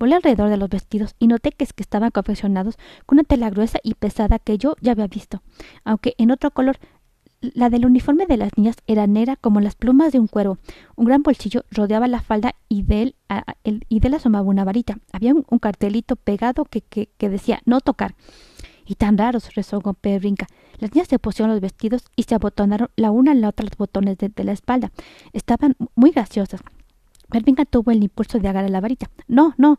Volé 0.00 0.16
alrededor 0.16 0.48
de 0.48 0.56
los 0.56 0.70
vestidos 0.70 1.14
y 1.18 1.28
noté 1.28 1.52
que, 1.52 1.66
que 1.66 1.82
estaban 1.82 2.10
confeccionados 2.10 2.78
con 3.04 3.18
una 3.18 3.24
tela 3.24 3.50
gruesa 3.50 3.78
y 3.82 3.94
pesada 3.94 4.38
que 4.38 4.56
yo 4.56 4.74
ya 4.80 4.92
había 4.92 5.06
visto, 5.06 5.42
aunque 5.84 6.14
en 6.16 6.30
otro 6.30 6.50
color, 6.50 6.78
la 7.42 7.70
del 7.70 7.84
uniforme 7.86 8.26
de 8.26 8.38
las 8.38 8.56
niñas 8.56 8.76
era 8.86 9.06
negra 9.06 9.36
como 9.36 9.60
las 9.60 9.74
plumas 9.74 10.12
de 10.12 10.18
un 10.18 10.26
cuervo. 10.26 10.58
Un 10.96 11.04
gran 11.04 11.22
bolsillo 11.22 11.64
rodeaba 11.70 12.08
la 12.08 12.22
falda 12.22 12.54
y 12.68 12.82
de 12.82 13.02
él, 13.02 13.16
y 13.88 14.00
de 14.00 14.16
asomaba 14.16 14.46
una 14.46 14.64
varita. 14.64 14.98
Había 15.12 15.34
un, 15.34 15.58
cartelito 15.58 16.16
pegado 16.16 16.64
que, 16.64 17.08
decía 17.18 17.60
no 17.66 17.80
tocar. 17.80 18.14
y 18.86 18.94
tan 18.94 19.18
raros, 19.18 19.54
rezongó 19.54 19.94
Perrinca. 19.94 20.46
Las 20.78 20.94
niñas 20.94 21.08
se 21.08 21.18
pusieron 21.18 21.52
los 21.52 21.60
vestidos 21.60 22.04
y 22.16 22.22
se 22.22 22.34
abotonaron 22.34 22.88
la 22.96 23.10
una 23.10 23.32
a 23.32 23.34
la 23.34 23.50
otra 23.50 23.64
los 23.64 23.76
botones 23.76 24.16
de, 24.18 24.44
la 24.44 24.52
espalda. 24.52 24.92
Estaban 25.32 25.76
muy 25.94 26.10
graciosas. 26.10 26.62
Pervinca 27.30 27.64
tuvo 27.64 27.90
el 27.90 28.02
impulso 28.02 28.38
de 28.38 28.48
agarrar 28.48 28.70
la 28.70 28.80
varita. 28.80 29.10
No, 29.28 29.54
no, 29.56 29.78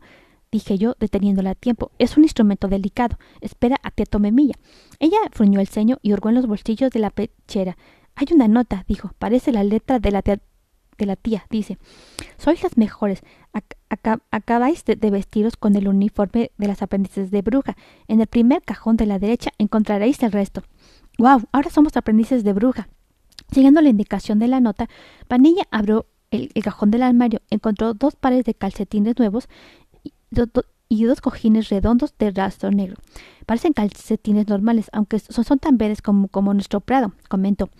dije 0.50 0.78
yo, 0.78 0.94
deteniéndola 1.00 1.50
a 1.50 1.54
tiempo. 1.54 1.90
Es 1.98 2.16
un 2.16 2.24
instrumento 2.24 2.68
delicado. 2.68 3.18
Espera 3.40 3.78
a 3.82 3.90
que 3.90 4.06
tome 4.06 4.32
milla. 4.32 4.54
Ella 4.98 5.18
fruñó 5.32 5.60
el 5.60 5.68
ceño 5.68 5.98
y 6.02 6.12
hurgó 6.12 6.28
en 6.28 6.36
los 6.36 6.46
bolsillos 6.46 6.90
de 6.90 7.00
la 7.00 7.10
pechera. 7.10 7.76
Hay 8.14 8.26
una 8.32 8.48
nota, 8.48 8.84
dijo. 8.86 9.12
Parece 9.18 9.52
la 9.52 9.64
letra 9.64 9.98
de 9.98 10.10
la 10.10 10.22
tía, 10.22 10.40
de 10.98 11.06
la 11.06 11.16
tía 11.16 11.46
dice. 11.50 11.78
Sois 12.38 12.62
las 12.62 12.76
mejores. 12.76 13.22
acabáis 14.30 14.84
de, 14.84 15.10
vestiros 15.10 15.56
con 15.56 15.76
el 15.76 15.88
uniforme 15.88 16.50
de 16.56 16.66
las 16.68 16.82
aprendices 16.82 17.30
de 17.30 17.42
bruja. 17.42 17.76
En 18.08 18.20
el 18.20 18.26
primer 18.26 18.62
cajón 18.62 18.96
de 18.96 19.06
la 19.06 19.18
derecha 19.18 19.50
encontraréis 19.58 20.22
el 20.22 20.32
resto. 20.32 20.62
¡Wow! 21.18 21.42
Ahora 21.52 21.70
somos 21.70 21.96
aprendices 21.96 22.44
de 22.44 22.52
bruja. 22.52 22.88
Siguiendo 23.50 23.80
la 23.82 23.90
indicación 23.90 24.38
de 24.38 24.48
la 24.48 24.60
nota, 24.60 24.88
Vanilla 25.28 25.64
abrió 25.70 26.06
el, 26.32 26.50
cajón 26.62 26.90
del 26.90 27.02
armario, 27.02 27.40
encontró 27.50 27.94
dos 27.94 28.16
pares 28.16 28.44
de 28.44 28.54
calcetines 28.54 29.18
nuevos 29.18 29.48
y, 30.88 31.04
dos 31.04 31.20
cojines 31.20 31.68
redondos 31.68 32.14
de 32.18 32.30
rastro 32.30 32.70
negro. 32.70 32.96
Parecen 33.46 33.72
calcetines 33.72 34.48
normales, 34.48 34.88
aunque 34.92 35.18
son, 35.18 35.58
tan 35.58 35.78
verdes 35.78 36.02
como, 36.02 36.54
nuestro 36.54 36.80
prado, 36.80 37.12
comentó. 37.28 37.70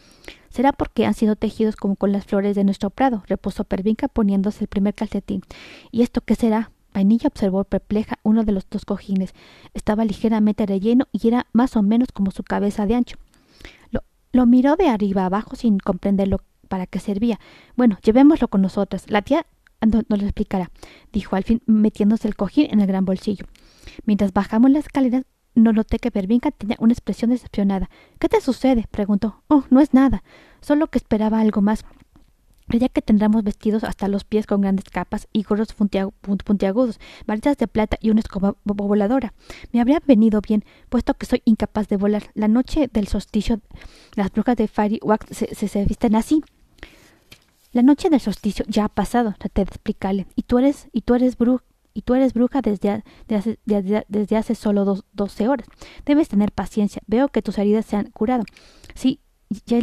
Será 0.51 0.73
porque 0.73 1.07
han 1.07 1.15
sido 1.15 1.35
tejidos 1.35 1.77
como 1.77 1.97
con 1.97 2.13
las 2.13 2.27
flores 2.27 2.55
de 2.55 2.65
nuestro 2.65 2.91
prado, 2.91 3.23
repuso 3.27 3.65
Pervinca 3.65 4.09
poniéndose 4.09 4.65
el 4.65 4.69
primer 4.69 4.95
calcetín. 4.95 5.43
¿Y 5.91 6.03
esto 6.03 6.21
qué 6.21 6.35
será? 6.35 6.71
Vainilla 6.93 7.29
observó 7.29 7.65
perpleja 7.65 8.19
uno 8.23 8.45
de 8.45 8.53
los 8.53 8.69
dos 8.69 8.85
cojines. 8.85 9.35
Estaba 9.73 10.05
ligeramente 10.05 10.67
relleno 10.67 11.09
y 11.11 11.27
era 11.27 11.47
más 11.55 11.75
o 11.77 11.83
menos 11.83 12.09
como 12.13 12.31
su 12.33 12.43
cabeza 12.43 12.85
de 12.85 12.97
ancho. 12.97 13.17
Lo, 13.91 14.03
lo 14.33 14.45
miró 14.45 14.77
de 14.77 14.89
arriba 14.91 15.25
abajo 15.25 15.57
sin 15.57 15.79
comprenderlo 15.79 16.41
para 16.73 16.87
qué 16.87 17.01
servía. 17.01 17.39
Bueno, 17.77 17.99
llevémoslo 18.03 18.49
con 18.49 18.63
nosotras. 18.63 19.05
La 19.11 19.21
tía 19.21 19.45
no, 19.87 20.01
lo 20.09 20.17
explicará, 20.23 20.71
dijo 21.13 21.37
al 21.37 21.45
fin 21.45 21.61
metiéndose 21.67 22.27
el 22.27 22.35
cojín 22.35 22.69
en 22.71 22.81
el 22.81 22.87
gran 22.87 23.05
bolsillo. 23.05 23.45
Mientras 24.07 24.33
bajamos 24.33 24.71
las 24.71 24.87
escaleras, 24.87 25.25
no 25.55 25.75
noté 25.75 25.99
que 25.99 26.11
Pervinca 26.11 26.51
tenía 26.51 26.79
una 26.81 26.95
expresión 26.95 27.29
decepcionada. 27.29 27.91
¿Qué 28.19 28.31
te 28.31 28.41
sucede? 28.41 28.87
preguntó. 28.91 29.43
Oh, 29.49 29.65
no 29.69 29.81
es 29.81 29.93
nada. 29.93 30.23
Solo 30.63 30.87
que 30.87 30.97
esperaba 30.97 31.41
algo 31.41 31.61
más. 31.61 31.85
Creía 32.69 32.89
que 32.89 33.03
tendremos 33.03 33.45
vestidos 33.45 33.85
hasta 33.85 34.09
los 34.09 34.25
pies 34.25 34.47
con 34.47 34.63
grandes 34.63 34.87
capas 34.89 35.29
y 35.31 35.43
gorros 35.43 35.75
puntiagudos, 35.75 37.01
varitas 37.27 37.59
de 37.59 37.69
plata 37.69 37.99
y 38.01 38.09
una 38.09 38.21
escoba 38.21 38.57
voladora. 38.65 39.35
Me 39.73 39.81
habría 39.83 40.01
venido 40.07 40.41
bien, 40.41 40.65
puesto 40.89 41.13
que 41.13 41.27
soy 41.27 41.43
incapaz 41.45 41.89
de 41.89 41.99
volar. 41.99 42.31
La 42.33 42.49
noche 42.49 42.89
del 42.91 43.09
solsticio, 43.09 43.61
las 44.15 44.33
brujas 44.33 44.57
de 44.57 44.69
Fairy 44.69 45.01
Wax 45.03 45.27
se, 45.37 45.69
se, 45.69 45.85
visten 45.85 46.15
así. 46.15 46.43
La 47.73 47.83
noche 47.83 48.11
del 48.11 48.21
solsticio 48.21 48.65
ya 48.69 48.85
ha 48.85 48.89
pasado, 48.89 49.35
traté 49.39 49.65
de 49.65 49.71
explicarle. 49.71 50.27
Y 50.37 50.43
tú 50.43 50.59
eres, 50.59 50.89
y 50.93 51.03
tú 51.03 51.15
eres 51.15 51.39
bruja, 51.39 51.65
y 51.95 52.03
tú 52.03 52.15
eres 52.15 52.35
bruja 52.35 52.61
desde, 52.61 53.03
hace, 53.35 53.59
desde, 53.65 54.37
hace 54.37 54.55
solo 54.55 54.85
dos, 54.85 55.05
doce 55.13 55.49
horas. 55.49 55.67
Debes 56.05 56.29
tener 56.29 56.53
paciencia. 56.53 57.03
Veo 57.07 57.29
que 57.29 57.43
tus 57.43 57.59
heridas 57.59 57.87
se 57.87 57.97
han 57.97 58.11
curado. 58.11 58.45
Sí, 58.95 59.21
ya, 59.67 59.79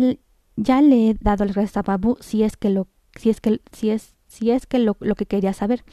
ya 0.56 0.82
le 0.82 1.10
he 1.10 1.16
dado 1.20 1.44
el 1.44 1.54
resto 1.54 1.80
a 1.80 1.84
Babu 1.84 2.18
si 2.20 2.44
es 2.44 2.58
que 2.58 2.70
lo, 2.70 2.88
si 3.16 3.30
es 3.30 3.42
que, 3.42 3.62
si 3.72 3.90
es, 3.90 4.16
si 4.28 4.52
es 4.52 4.68
que 4.68 4.80
lo, 4.80 4.98
lo 5.00 5.16
que 5.16 5.26
quería 5.26 5.54
saber. 5.54 5.84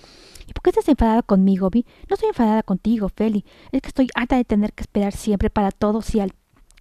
¿Y 0.47 0.53
por 0.53 0.63
qué 0.63 0.71
estás 0.71 0.89
enfadada 0.89 1.23
conmigo, 1.23 1.71
Vi? 1.71 1.85
No 2.09 2.15
estoy 2.15 2.29
enfadada 2.29 2.63
contigo, 2.63 3.09
Feli. 3.09 3.45
Es 3.73 3.83
que 3.83 3.89
estoy 3.89 4.09
harta 4.15 4.37
de 4.37 4.45
tener 4.45 4.73
que 4.73 4.83
esperar 4.83 5.13
siempre 5.13 5.51
para 5.51 5.71
todo 5.71 6.03
si 6.03 6.21
al 6.21 6.33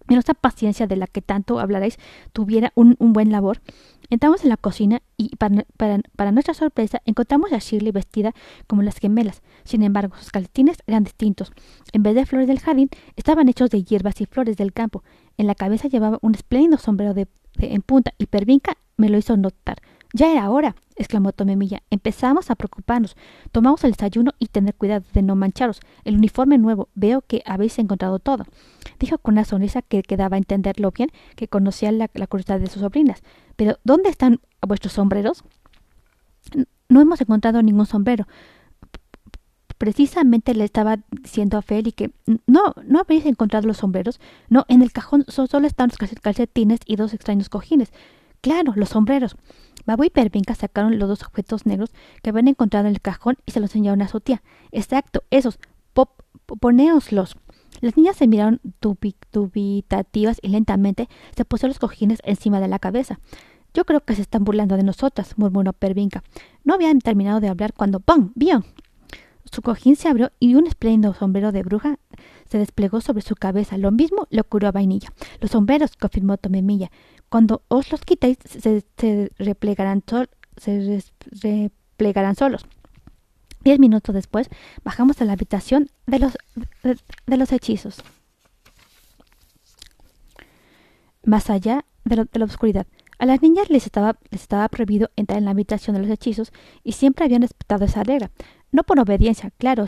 menos 0.08 0.28
la 0.28 0.34
paciencia 0.36 0.88
de 0.88 0.96
la 0.96 1.08
que 1.08 1.22
tanto 1.22 1.60
hablaréis 1.60 1.98
tuviera 2.32 2.72
un, 2.76 2.96
un 3.00 3.14
buen 3.14 3.32
labor. 3.32 3.62
Entramos 4.10 4.44
en 4.44 4.50
la 4.50 4.58
cocina 4.58 5.02
y 5.18 5.36
para, 5.36 6.32
nuestra 6.32 6.54
sorpresa 6.54 7.02
encontramos 7.06 7.52
a 7.54 7.60
Shirley 7.60 7.92
vestida 7.92 8.34
como 8.68 8.84
las 8.84 8.98
gemelas. 8.98 9.42
Sin 9.64 9.84
embargo, 9.84 10.16
sus 10.20 10.32
calcetines 10.32 10.78
eran 10.88 11.04
distintos. 11.04 11.52
En 11.92 12.04
vez 12.04 12.16
de 12.16 12.26
flores 12.26 12.48
del 12.48 12.60
jardín, 12.60 12.90
estaban 13.16 13.50
hechos 13.50 13.70
de 13.70 13.84
hierbas 13.84 14.22
y 14.22 14.26
flores 14.26 14.58
del 14.58 14.74
campo. 14.74 15.04
En 15.38 15.48
la 15.48 15.56
cabeza 15.56 15.88
llevaba 15.88 16.20
un 16.22 16.36
espléndido 16.36 16.78
sombrero 16.78 17.14
de, 17.14 17.28
en 17.58 17.82
punta 17.82 18.14
y 18.18 18.28
Pervinca 18.28 18.78
me 18.98 19.10
lo 19.10 19.18
hizo 19.18 19.36
notar. 19.38 19.82
Ya 20.16 20.32
era 20.32 20.50
hora, 20.50 20.78
exclamó 20.96 21.34
Tomemilla. 21.34 21.84
Empezamos 21.90 22.50
a 22.50 22.56
preocuparnos. 22.56 23.18
Tomamos 23.52 23.84
el 23.84 23.92
desayuno 23.92 24.32
y 24.40 24.46
tener 24.46 24.74
cuidado 24.74 25.04
de 25.14 25.22
no 25.22 25.36
mancharos. 25.36 25.82
El 26.06 26.16
uniforme 26.16 26.58
nuevo. 26.58 26.88
Veo 26.96 27.20
que 27.20 27.44
habéis 27.46 27.78
encontrado 27.80 28.20
todo. 28.20 28.46
Dijo 28.98 29.18
con 29.18 29.34
una 29.34 29.44
sonrisa 29.44 29.82
que 29.82 30.04
quedaba 30.04 30.36
a 30.36 30.38
entenderlo 30.38 30.92
bien, 30.92 31.10
que 31.36 31.50
conocía 31.50 31.92
la, 31.92 32.10
la 32.14 32.28
curiosidad 32.28 32.62
de 32.62 32.68
sus 32.68 32.82
sobrinas. 32.82 33.24
Pero, 33.58 33.78
¿dónde 33.84 34.10
están 34.10 34.40
vuestros 34.66 34.94
sombreros? 34.94 35.44
No 36.88 37.02
hemos 37.02 37.20
encontrado 37.20 37.62
ningún 37.62 37.86
sombrero. 37.86 38.26
Precisamente 39.78 40.54
le 40.54 40.64
estaba 40.64 41.00
diciendo 41.12 41.58
a 41.58 41.62
Feli 41.62 41.92
que 41.92 42.12
no, 42.48 42.74
no 42.86 43.02
habéis 43.02 43.26
encontrado 43.26 43.68
los 43.68 43.80
sombreros. 43.80 44.22
No, 44.48 44.64
en 44.70 44.82
el 44.82 44.94
cajón 44.94 45.26
solo 45.28 45.68
están 45.68 45.90
los 45.90 45.98
calcetines 46.22 46.80
y 46.86 46.96
dos 46.96 47.14
extraños 47.14 47.50
cojines. 47.50 47.92
Claro, 48.40 48.72
los 48.78 48.90
sombreros. 48.90 49.36
Babu 49.86 50.04
y 50.04 50.10
Pervinca 50.10 50.56
sacaron 50.56 51.00
los 51.00 51.08
dos 51.08 51.24
objetos 51.24 51.66
negros 51.66 51.92
que 52.22 52.30
habían 52.30 52.48
encontrado 52.48 52.88
en 52.88 52.94
el 52.94 53.02
cajón 53.02 53.38
y 53.46 53.52
se 53.52 53.60
los 53.60 53.72
enseñaron 53.72 54.02
a 54.02 54.08
su 54.08 54.20
tía. 54.20 54.42
Exacto, 54.72 55.24
esos. 55.30 55.60
Pop. 55.94 56.22
Las 57.82 57.98
niñas 57.98 58.16
se 58.16 58.28
miraron 58.28 58.62
dubitativas 58.82 60.40
y 60.42 60.50
lentamente 60.50 61.08
se 61.36 61.46
pusieron 61.46 61.70
los 61.70 61.80
cojines 61.80 62.20
encima 62.24 62.60
de 62.60 62.68
la 62.68 62.80
cabeza. 62.80 63.20
Yo 63.74 63.86
creo 63.86 64.02
que 64.02 64.16
se 64.16 64.22
están 64.22 64.44
burlando 64.44 64.78
de 64.78 64.84
nosotras, 64.84 65.38
murmuró 65.38 65.74
Pervinca. 65.74 66.24
No 66.64 66.74
habían 66.74 67.00
terminado 67.00 67.40
de 67.40 67.50
hablar 67.50 67.74
cuando 67.74 68.00
¡pum! 68.00 68.32
¡Vio! 68.36 68.64
Su 69.52 69.62
cojín 69.62 69.96
se 69.96 70.08
abrió 70.08 70.32
y 70.40 70.56
un 70.56 70.66
espléndido 70.66 71.14
sombrero 71.14 71.52
de 71.52 71.64
bruja 71.64 72.00
se 72.50 72.58
desplegó 72.58 73.02
sobre 73.02 73.22
su 73.22 73.36
cabeza. 73.36 73.78
Lo 73.78 73.92
mismo 73.92 74.28
le 74.30 74.42
ocurrió 74.42 74.70
a 74.70 74.72
Vainilla. 74.72 75.10
Los 75.40 75.52
sombreros, 75.52 75.96
confirmó 75.96 76.38
Tomemilla. 76.38 76.90
Cuando 77.36 77.64
os 77.68 77.92
los 77.92 78.00
quitéis, 78.00 78.38
se, 78.46 79.30
replegarán, 79.38 80.06
se 80.56 81.04
replegarán 81.44 82.38
solos. 82.38 82.66
Diez 83.62 83.78
minutos 83.78 84.16
después, 84.16 84.48
bajamos 84.86 85.20
a 85.20 85.26
la 85.26 85.34
habitación 85.34 85.90
de 86.08 86.20
los, 86.20 86.38
de, 86.82 87.36
los 87.38 87.52
hechizos. 87.52 88.02
Más 91.26 91.50
allá 91.50 91.84
de, 92.06 92.26
la 92.32 92.46
oscuridad. 92.46 92.88
A 93.20 93.26
las 93.26 93.42
niñas 93.42 93.70
les 93.70 93.86
estaba, 93.86 94.18
les 94.32 94.44
estaba 94.44 94.70
prohibido 94.70 95.10
entrar 95.18 95.38
en 95.38 95.44
la 95.44 95.52
habitación 95.52 95.98
de 95.98 96.04
los 96.04 96.12
hechizos 96.12 96.54
y 96.86 96.94
siempre 96.94 97.26
habían 97.26 97.42
respetado 97.42 97.84
esa 97.84 98.06
regla. 98.06 98.32
No 98.72 98.84
por 98.84 98.98
obediencia, 98.98 99.52
claro, 99.58 99.88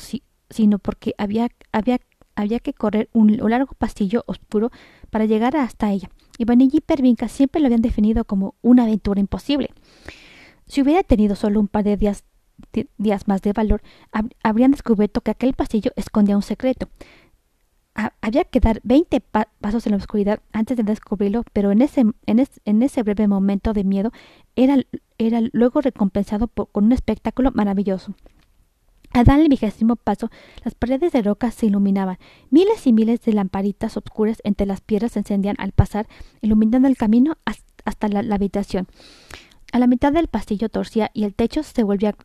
sino 0.50 0.80
porque 0.80 1.16
había, 1.18 1.48
había, 1.72 2.00
había 2.38 2.60
que 2.60 2.74
correr 2.74 3.10
un, 3.12 3.36
largo 3.38 3.74
pasillo 3.74 4.24
oscuro 4.28 4.72
para 5.10 5.26
llegar 5.26 5.58
hasta 5.58 5.92
ella 5.92 6.10
y 6.38 6.46
Vanilla 6.46 6.78
y 6.78 6.82
Pervinca 6.82 7.28
siempre 7.28 7.60
lo 7.60 7.66
habían 7.66 7.82
definido 7.82 8.24
como 8.24 8.56
una 8.62 8.84
aventura 8.84 9.20
imposible. 9.20 9.72
Si 10.68 10.82
hubiera 10.82 11.04
tenido 11.04 11.36
solo 11.36 11.60
un 11.60 11.68
par 11.68 11.84
de 11.84 11.98
días, 11.98 13.28
más 13.28 13.42
de 13.42 13.54
valor, 13.54 13.82
habrían 14.44 14.72
descubierto 14.72 15.22
que 15.22 15.32
aquel 15.32 15.54
pasillo 15.54 15.92
escondía 15.96 16.36
un 16.36 16.44
secreto. 16.44 16.90
había 18.22 18.44
que 18.44 18.60
dar 18.60 18.80
veinte 18.84 19.20
pasos 19.20 19.88
en 19.88 19.94
la 19.94 19.98
oscuridad 19.98 20.40
antes 20.52 20.78
de 20.78 20.84
descubrirlo, 20.84 21.44
pero 21.54 21.72
en 21.72 21.82
ese, 21.82 22.06
en, 22.28 22.84
ese 22.84 23.04
breve 23.04 23.28
momento 23.28 23.74
de 23.74 23.84
miedo 23.84 24.12
era, 24.56 24.78
era 25.18 25.40
luego 25.54 25.82
recompensado 25.82 26.48
con 26.48 26.86
un 26.86 26.92
espectáculo 26.92 27.52
maravilloso. 27.52 28.14
Al 29.14 29.26
dar 29.26 29.40
el 29.40 29.50
vigésimo 29.50 29.96
paso, 29.96 30.30
las 30.64 30.76
paredes 30.76 31.12
de 31.12 31.22
roca 31.22 31.52
se 31.52 31.66
iluminaban. 31.66 32.18
Miles 32.50 32.86
y 32.86 32.94
miles 32.94 33.22
de 33.22 33.34
lamparitas 33.34 33.98
oscuras 33.98 34.40
entre 34.44 34.68
las 34.68 34.82
piedras 34.82 35.14
se 35.14 35.20
encendían 35.20 35.56
al 35.60 35.72
pasar, 35.72 36.08
iluminando 36.42 36.88
el 36.88 36.98
camino 36.98 37.38
hasta 37.86 38.08
la, 38.10 38.36
habitación. 38.36 38.88
A 39.72 39.80
la 39.80 39.88
mitad 39.88 40.14
del 40.14 40.28
pasillo 40.28 40.70
torcía 40.70 41.10
y 41.14 41.24
el 41.24 41.34
techo 41.34 41.64
se 41.64 41.84
volvía 41.84 42.16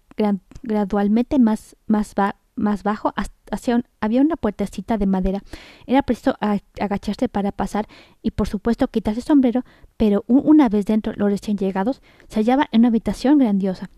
gradualmente 0.62 1.38
más, 1.38 1.76
más, 1.86 2.14
más 2.56 2.82
bajo. 2.82 3.14
Hacia 3.50 3.82
había 4.00 4.20
una 4.20 4.36
puertecita 4.36 4.98
de 4.98 5.06
madera. 5.06 5.42
Era 5.86 6.02
preciso 6.02 6.36
agacharse 6.78 7.28
para 7.28 7.52
pasar 7.52 7.86
y, 8.22 8.32
por 8.32 8.48
supuesto, 8.48 8.88
quitarse 8.88 9.20
el 9.20 9.26
sombrero, 9.26 9.64
pero 9.96 10.24
una 10.26 10.68
vez 10.68 10.86
dentro 10.86 11.12
los 11.16 11.30
recién 11.30 11.56
llegados 11.56 12.02
se 12.28 12.40
hallaba 12.40 12.68
en 12.72 12.80
una 12.80 12.88
habitación 12.88 13.38
grandiosa. 13.38 13.90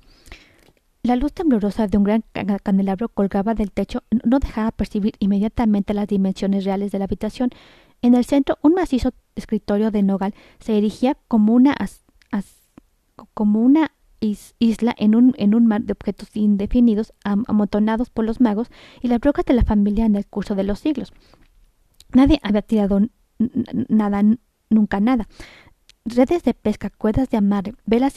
La 1.04 1.16
luz 1.16 1.34
temblorosa 1.34 1.87
de 1.87 1.99
un 1.99 2.04
gran 2.04 2.25
candelabro 2.62 3.11
colgaba 3.11 3.52
del 3.52 3.70
techo 3.73 4.04
no 4.25 4.38
dejaba 4.38 4.70
percibir 4.70 5.12
inmediatamente 5.18 5.92
las 5.92 6.08
dimensiones 6.08 6.64
reales 6.64 6.92
de 6.92 6.99
la 6.99 7.04
habitación. 7.04 7.50
En 8.00 8.14
el 8.14 8.25
centro, 8.25 8.56
un 8.62 8.73
macizo 8.73 9.12
escritorio 9.37 9.90
de 9.90 10.02
nogal 10.02 10.34
se 10.61 10.78
erigía 10.78 11.18
como 11.28 11.52
una, 11.52 11.76
como 13.34 13.61
una 13.61 13.92
isla 14.18 14.94
en 14.96 15.14
un, 15.14 15.34
en 15.37 15.54
un 15.54 15.66
mar 15.66 15.82
de 15.82 15.92
objetos 15.92 16.34
indefinidos 16.34 17.12
amontonados 17.23 18.08
por 18.08 18.25
los 18.25 18.40
magos 18.40 18.70
y 19.02 19.08
las 19.08 19.20
brujas 19.20 19.44
de 19.44 19.52
la 19.52 19.62
familia 19.62 20.06
en 20.06 20.16
el 20.16 20.25
curso 20.26 20.54
de 20.54 20.64
los 20.64 20.78
siglos. 20.78 21.12
Nadie 22.14 22.40
había 22.42 22.62
tirado 22.62 23.00
nada, 23.88 24.23
nunca 24.70 25.00
nada 25.00 25.28
redes 26.04 26.42
de 26.42 26.52
pesca, 26.52 26.90
cuerdas 26.90 27.30
de 27.30 27.38
amarre, 27.38 27.75
velas 27.87 28.14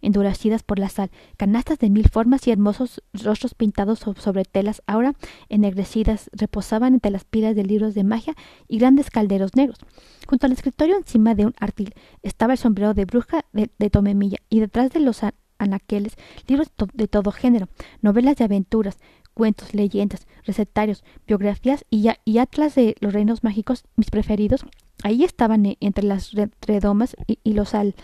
endurecidas 0.00 0.62
por 0.64 0.78
la 0.78 0.88
sal, 0.88 1.10
canastas 1.36 1.78
de 1.78 1.88
mil 1.88 2.08
formas 2.08 2.46
y 2.46 2.50
hermosos 2.50 3.02
rostros 3.12 3.54
pintados 3.54 4.00
sobre 4.00 4.44
telas 4.44 4.82
ahora 4.86 5.14
ennegrecidas 5.48 6.30
reposaban 6.32 6.94
entre 6.94 7.12
las 7.12 7.24
pilas 7.24 7.54
de 7.54 7.64
libros 7.64 7.94
de 7.94 8.02
magia 8.02 8.34
y 8.66 8.78
grandes 8.78 9.10
calderos 9.10 9.54
negros. 9.54 9.78
Junto 10.26 10.46
al 10.46 10.52
escritorio, 10.52 10.96
encima 10.96 11.34
de 11.34 11.46
un 11.46 11.54
artil, 11.60 11.94
estaba 12.22 12.54
el 12.54 12.58
sombrero 12.58 12.92
de 12.92 13.04
bruja 13.04 13.44
de, 13.52 13.90
Tomemilla 13.90 14.38
y 14.48 14.60
detrás 14.60 14.90
de 14.90 15.00
los 15.00 15.20
anaqueles 15.58 16.16
libros 16.48 16.68
de 16.92 17.06
todo 17.06 17.30
género, 17.30 17.68
novelas 18.00 18.36
de 18.36 18.44
aventuras, 18.44 18.98
cuentos, 19.32 19.74
leyendas, 19.74 20.26
recetarios, 20.44 21.04
biografías 21.26 21.84
y 21.88 22.38
atlas 22.38 22.74
de 22.74 22.96
los 23.00 23.12
reinos 23.12 23.44
mágicos, 23.44 23.84
mis 23.96 24.10
preferidos, 24.10 24.64
Ahí 25.02 25.24
estaban 25.24 25.66
eh, 25.66 25.76
entre 25.80 26.04
las 26.04 26.32
redomas 26.66 27.16
y, 27.26 27.52
los 27.52 27.74
al, 27.74 27.94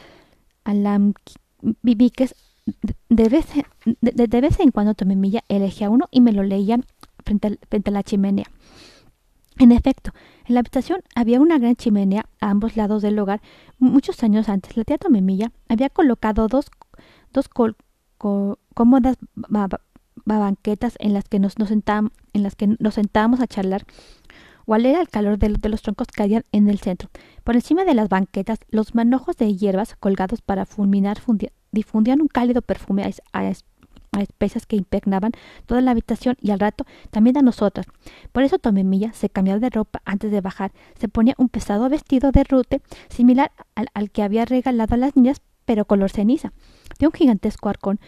alambiques. 0.65 2.35
De 3.09 3.29
vez, 3.29 3.47
de, 4.01 4.41
vez 4.41 4.61
en 4.61 4.71
cuando 4.71 4.95
tomé 4.95 5.17
milla, 5.17 5.43
elegía 5.49 5.89
uno 5.89 6.07
y 6.11 6.21
me 6.21 6.33
lo 6.33 6.43
leía 6.43 6.79
frente, 7.25 7.59
frente 7.71 7.91
a 7.91 7.93
la 7.93 8.03
chimenea. 8.03 8.47
En 9.59 9.73
efecto, 9.73 10.13
en 10.47 10.55
la 10.55 10.61
habitación 10.61 11.01
había 11.15 11.41
una 11.41 11.59
gran 11.59 11.75
chimenea 11.75 12.27
a 12.41 12.51
ambos 12.51 12.77
lados 12.77 13.03
del 13.03 13.19
hogar. 13.19 13.41
Muchos 13.79 14.23
años 14.23 14.49
antes, 14.49 14.77
la 14.77 14.85
tía 14.85 14.99
Tomemilla 14.99 15.51
había 15.69 15.89
colocado 15.89 16.47
dos, 16.47 16.67
dos 17.33 17.49
cómodas 18.75 19.17
banquetas 20.25 20.95
en 21.01 21.13
las 21.13 21.25
que 21.29 21.39
nos 21.41 21.55
sentábamos, 21.55 22.13
en 22.33 22.43
las 22.43 22.55
que 22.55 22.77
nos 22.79 22.95
sentábamos 22.95 23.41
a 23.41 23.47
charlar 23.47 23.85
cuál 24.69 24.85
era 24.85 25.01
el 25.01 25.09
calor 25.09 25.39
de, 25.39 25.49
los 25.71 25.81
troncos 25.81 26.09
que 26.09 26.23
había 26.23 26.45
en 26.53 26.69
el 26.69 26.79
centro. 26.79 27.09
Por 27.43 27.55
encima 27.55 27.87
de 27.87 27.95
las 27.95 28.11
banquetas, 28.11 28.59
los 28.69 28.95
manojos 28.95 29.35
de 29.39 29.57
hierbas 29.57 29.97
colgados 29.97 30.43
para 30.43 30.67
fulminar 30.67 31.17
difundían 31.73 32.21
un 32.21 32.29
cálido 32.29 32.61
perfume 32.61 33.11
a, 33.33 33.39
a, 33.41 34.21
especias 34.21 34.67
que 34.67 34.77
impregnaban 34.77 35.33
toda 35.65 35.81
la 35.81 35.93
habitación 35.93 36.37
y 36.43 36.51
al 36.51 36.61
rato 36.61 36.85
también 37.11 37.39
a 37.39 37.41
nosotras. 37.41 37.87
Por 38.31 38.43
eso 38.43 38.59
Tomemilla 38.59 39.15
se 39.15 39.31
cambiaba 39.31 39.59
de 39.59 39.71
ropa 39.71 40.03
antes 40.05 40.31
de 40.31 40.43
bajar, 40.43 40.73
se 41.01 41.09
ponía 41.09 41.33
un 41.39 41.49
pesado 41.49 41.89
vestido 41.89 42.31
de 42.31 42.45
rute 42.45 42.83
similar 43.09 43.53
al, 43.75 43.89
al 43.95 44.11
que 44.11 44.23
había 44.23 44.45
regalado 44.45 44.97
a 44.97 44.99
las 44.99 45.17
niñas, 45.17 45.41
pero 45.65 45.87
color 45.87 46.11
ceniza. 46.11 46.53
De 46.99 47.07
un 47.07 47.15
gigantesco 47.15 47.71
arcón 47.71 48.01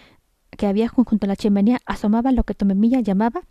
que 0.50 0.66
había 0.66 0.88
junto 0.88 1.24
a 1.24 1.26
la 1.26 1.36
chimenea 1.36 1.78
asomaba 1.86 2.32
lo 2.32 2.44
que 2.44 2.52
Tomemilla 2.52 3.00
llamaba 3.00 3.44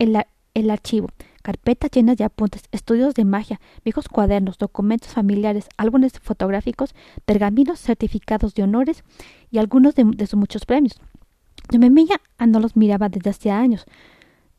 el, 0.00 0.18
el 0.54 0.70
archivo, 0.70 1.10
carpetas 1.46 1.92
llenas 1.92 2.16
de 2.16 2.24
apuntes, 2.24 2.64
estudios 2.72 3.14
de 3.14 3.24
magia, 3.24 3.60
viejos 3.84 4.08
cuadernos, 4.08 4.58
documentos 4.58 5.12
familiares, 5.12 5.68
álbumes 5.76 6.18
fotográficos, 6.18 6.92
pergaminos, 7.24 7.78
certificados 7.78 8.52
de 8.54 8.64
honores 8.64 9.04
y 9.52 9.58
algunos 9.58 9.94
de, 9.94 10.26
sus 10.26 10.36
muchos 10.36 10.66
premios. 10.66 10.98
Memilla 11.78 12.20
no 12.44 12.58
los 12.58 12.74
miraba 12.74 13.08
desde 13.08 13.30
hacía 13.30 13.60
años 13.60 13.84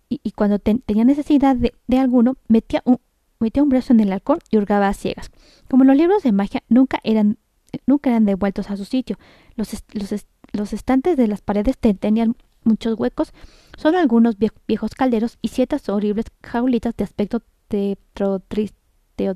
y, 0.07 0.31
cuando 0.31 0.59
tenía 0.59 1.03
necesidad 1.03 1.57
de, 1.57 1.99
alguno 1.99 2.37
metía 2.47 2.81
un, 2.85 3.01
metía 3.41 3.63
un 3.63 3.67
brazo 3.67 3.91
en 3.91 3.99
el 3.99 4.13
halcón 4.13 4.39
y 4.49 4.55
hurgaba 4.55 4.87
a 4.87 4.93
ciegas. 4.93 5.29
Como 5.69 5.83
los 5.83 5.97
libros 5.97 6.23
de 6.23 6.31
magia 6.31 6.63
nunca 6.69 7.01
eran, 7.03 7.37
nunca 7.85 8.11
eran 8.11 8.23
devueltos 8.23 8.69
a 8.69 8.77
su 8.77 8.85
sitio, 8.85 9.19
los, 9.57 9.83
los, 9.91 10.25
los 10.53 10.71
estantes 10.71 11.17
de 11.17 11.27
las 11.27 11.41
paredes 11.41 11.77
tenían 11.77 12.37
muchos 12.63 12.97
huecos, 12.97 13.33
solo 13.77 13.99
algunos 13.99 14.35
viejos 14.67 14.93
calderos 14.93 15.37
y 15.41 15.47
ciertas 15.47 15.87
horribles 15.87 16.25
jaulitas 16.43 16.97
de 16.97 17.05
aspecto 17.05 17.41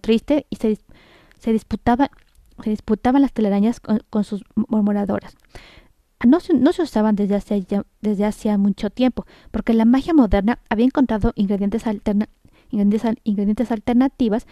triste 0.02 0.48
y 0.50 0.56
se, 0.58 0.78
se, 1.40 1.54
disputaban, 1.54 2.10
se 2.62 2.72
disputaban 2.72 3.22
las 3.22 3.32
telarañas 3.32 3.80
con, 3.80 4.24
sus 4.24 4.44
murmuradoras. 4.56 5.36
No 6.26 6.40
se, 6.40 6.54
no 6.54 6.74
se, 6.74 6.84
usaban 6.84 7.16
desde 7.16 7.36
hace, 7.36 8.58
mucho 8.58 8.90
tiempo, 8.90 9.26
porque 9.52 9.74
la 9.74 9.86
magia 9.86 10.14
moderna 10.14 10.60
había 10.70 10.86
encontrado 10.86 11.34
ingredientes, 11.36 11.88
alterna, 11.88 12.28
alternativas 13.72 14.46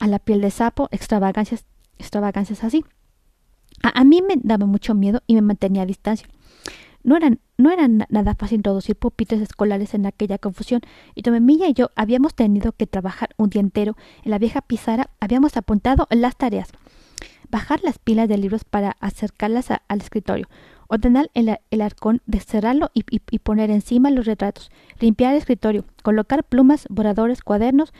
a 0.00 0.06
la 0.08 0.18
piel 0.18 0.40
de 0.40 0.50
sapo, 0.50 0.88
extravagancias, 0.90 1.64
extravagancias 1.98 2.64
así. 2.64 2.84
A, 3.82 4.04
mí 4.04 4.22
me 4.22 4.34
daba 4.36 4.66
mucho 4.66 4.94
miedo 4.94 5.22
y 5.26 5.34
me 5.34 5.42
mantenía 5.42 5.82
a 5.82 5.86
distancia. 5.86 6.28
No 7.06 7.16
era, 7.16 7.30
no 7.56 7.70
era 7.70 7.86
nada 7.86 8.34
fácil 8.34 8.56
introducir 8.56 8.96
pupitres 8.96 9.40
escolares 9.40 9.94
en 9.94 10.06
aquella 10.06 10.38
confusión, 10.38 10.80
y 11.14 11.22
Tomemilla 11.22 11.68
y 11.68 11.72
yo 11.72 11.92
habíamos 11.94 12.34
tenido 12.34 12.72
que 12.72 12.88
trabajar 12.88 13.28
un 13.36 13.48
día 13.48 13.60
entero. 13.60 13.96
En 14.24 14.32
la 14.32 14.40
vieja 14.40 14.60
pizarra 14.60 15.08
habíamos 15.20 15.56
apuntado 15.56 16.08
las 16.10 16.36
tareas. 16.36 16.68
Bajar 17.48 17.78
las 17.84 18.00
pilas 18.00 18.28
de 18.28 18.38
libros 18.38 18.64
para 18.64 18.96
acercarlas 18.98 19.70
al 19.70 20.00
escritorio, 20.00 20.48
ordenar 20.88 21.30
el, 21.34 21.80
arcón, 21.80 22.22
cerrarlo 22.44 22.90
y, 22.92 23.04
y, 23.08 23.38
poner 23.38 23.70
encima 23.70 24.10
los 24.10 24.26
retratos, 24.26 24.72
limpiar 24.98 25.34
el 25.34 25.38
escritorio, 25.38 25.84
colocar 26.02 26.42
plumas, 26.42 26.88
borradores, 26.90 27.40
cuadernos, 27.40 27.92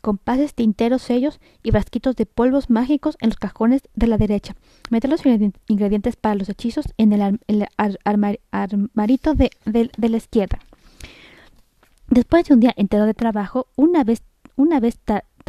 compases, 0.00 0.54
tinteros, 0.54 1.02
sellos 1.02 1.40
y 1.62 1.70
frasquitos 1.70 2.16
de 2.16 2.26
polvos 2.26 2.70
mágicos 2.70 3.16
en 3.20 3.30
los 3.30 3.38
cajones 3.38 3.82
de 3.94 4.06
la 4.06 4.18
derecha. 4.18 4.54
Meter 4.90 5.10
los 5.10 5.22
ingredientes 5.66 6.16
para 6.16 6.34
los 6.34 6.48
hechizos 6.48 6.86
en 6.96 7.12
el, 7.12 7.66
armarito 8.04 9.34
de, 9.34 9.50
la 9.64 10.16
izquierda. 10.16 10.58
Después 12.08 12.46
de 12.46 12.54
un 12.54 12.60
día 12.60 12.72
entero 12.76 13.04
de 13.04 13.14
trabajo, 13.14 13.66
una 13.76 14.04
vez, 14.04 14.22
una 14.56 14.80
vez 14.80 14.98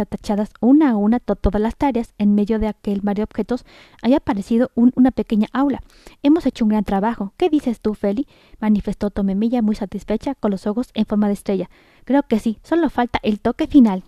tachadas 0.05 0.51
una 0.61 0.91
a 0.91 0.95
una 0.95 1.19
todas 1.19 1.61
las 1.61 1.75
tareas, 1.75 2.13
en 2.17 2.35
medio 2.35 2.59
de 2.59 2.67
aquel 2.67 3.01
mar 3.03 3.15
de 3.15 3.23
objetos, 3.23 3.65
había 4.01 4.17
aparecido 4.17 4.71
una 4.75 5.11
pequeña 5.11 5.47
aula. 5.53 5.81
Hemos 6.23 6.45
hecho 6.45 6.65
un 6.65 6.69
gran 6.69 6.83
trabajo. 6.83 7.33
¿Qué 7.37 7.49
dices 7.49 7.79
tú, 7.81 7.93
Feli? 7.93 8.27
manifestó 8.59 9.09
Tomemilla 9.09 9.61
muy 9.61 9.75
satisfecha, 9.75 10.35
con 10.35 10.51
los 10.51 10.67
ojos 10.67 10.89
en 10.93 11.05
forma 11.05 11.27
de 11.27 11.33
estrella. 11.33 11.69
Creo 12.05 12.23
que 12.23 12.39
sí, 12.39 12.59
solo 12.63 12.89
falta 12.89 13.19
el 13.23 13.39
toque 13.39 13.67
final. 13.67 14.03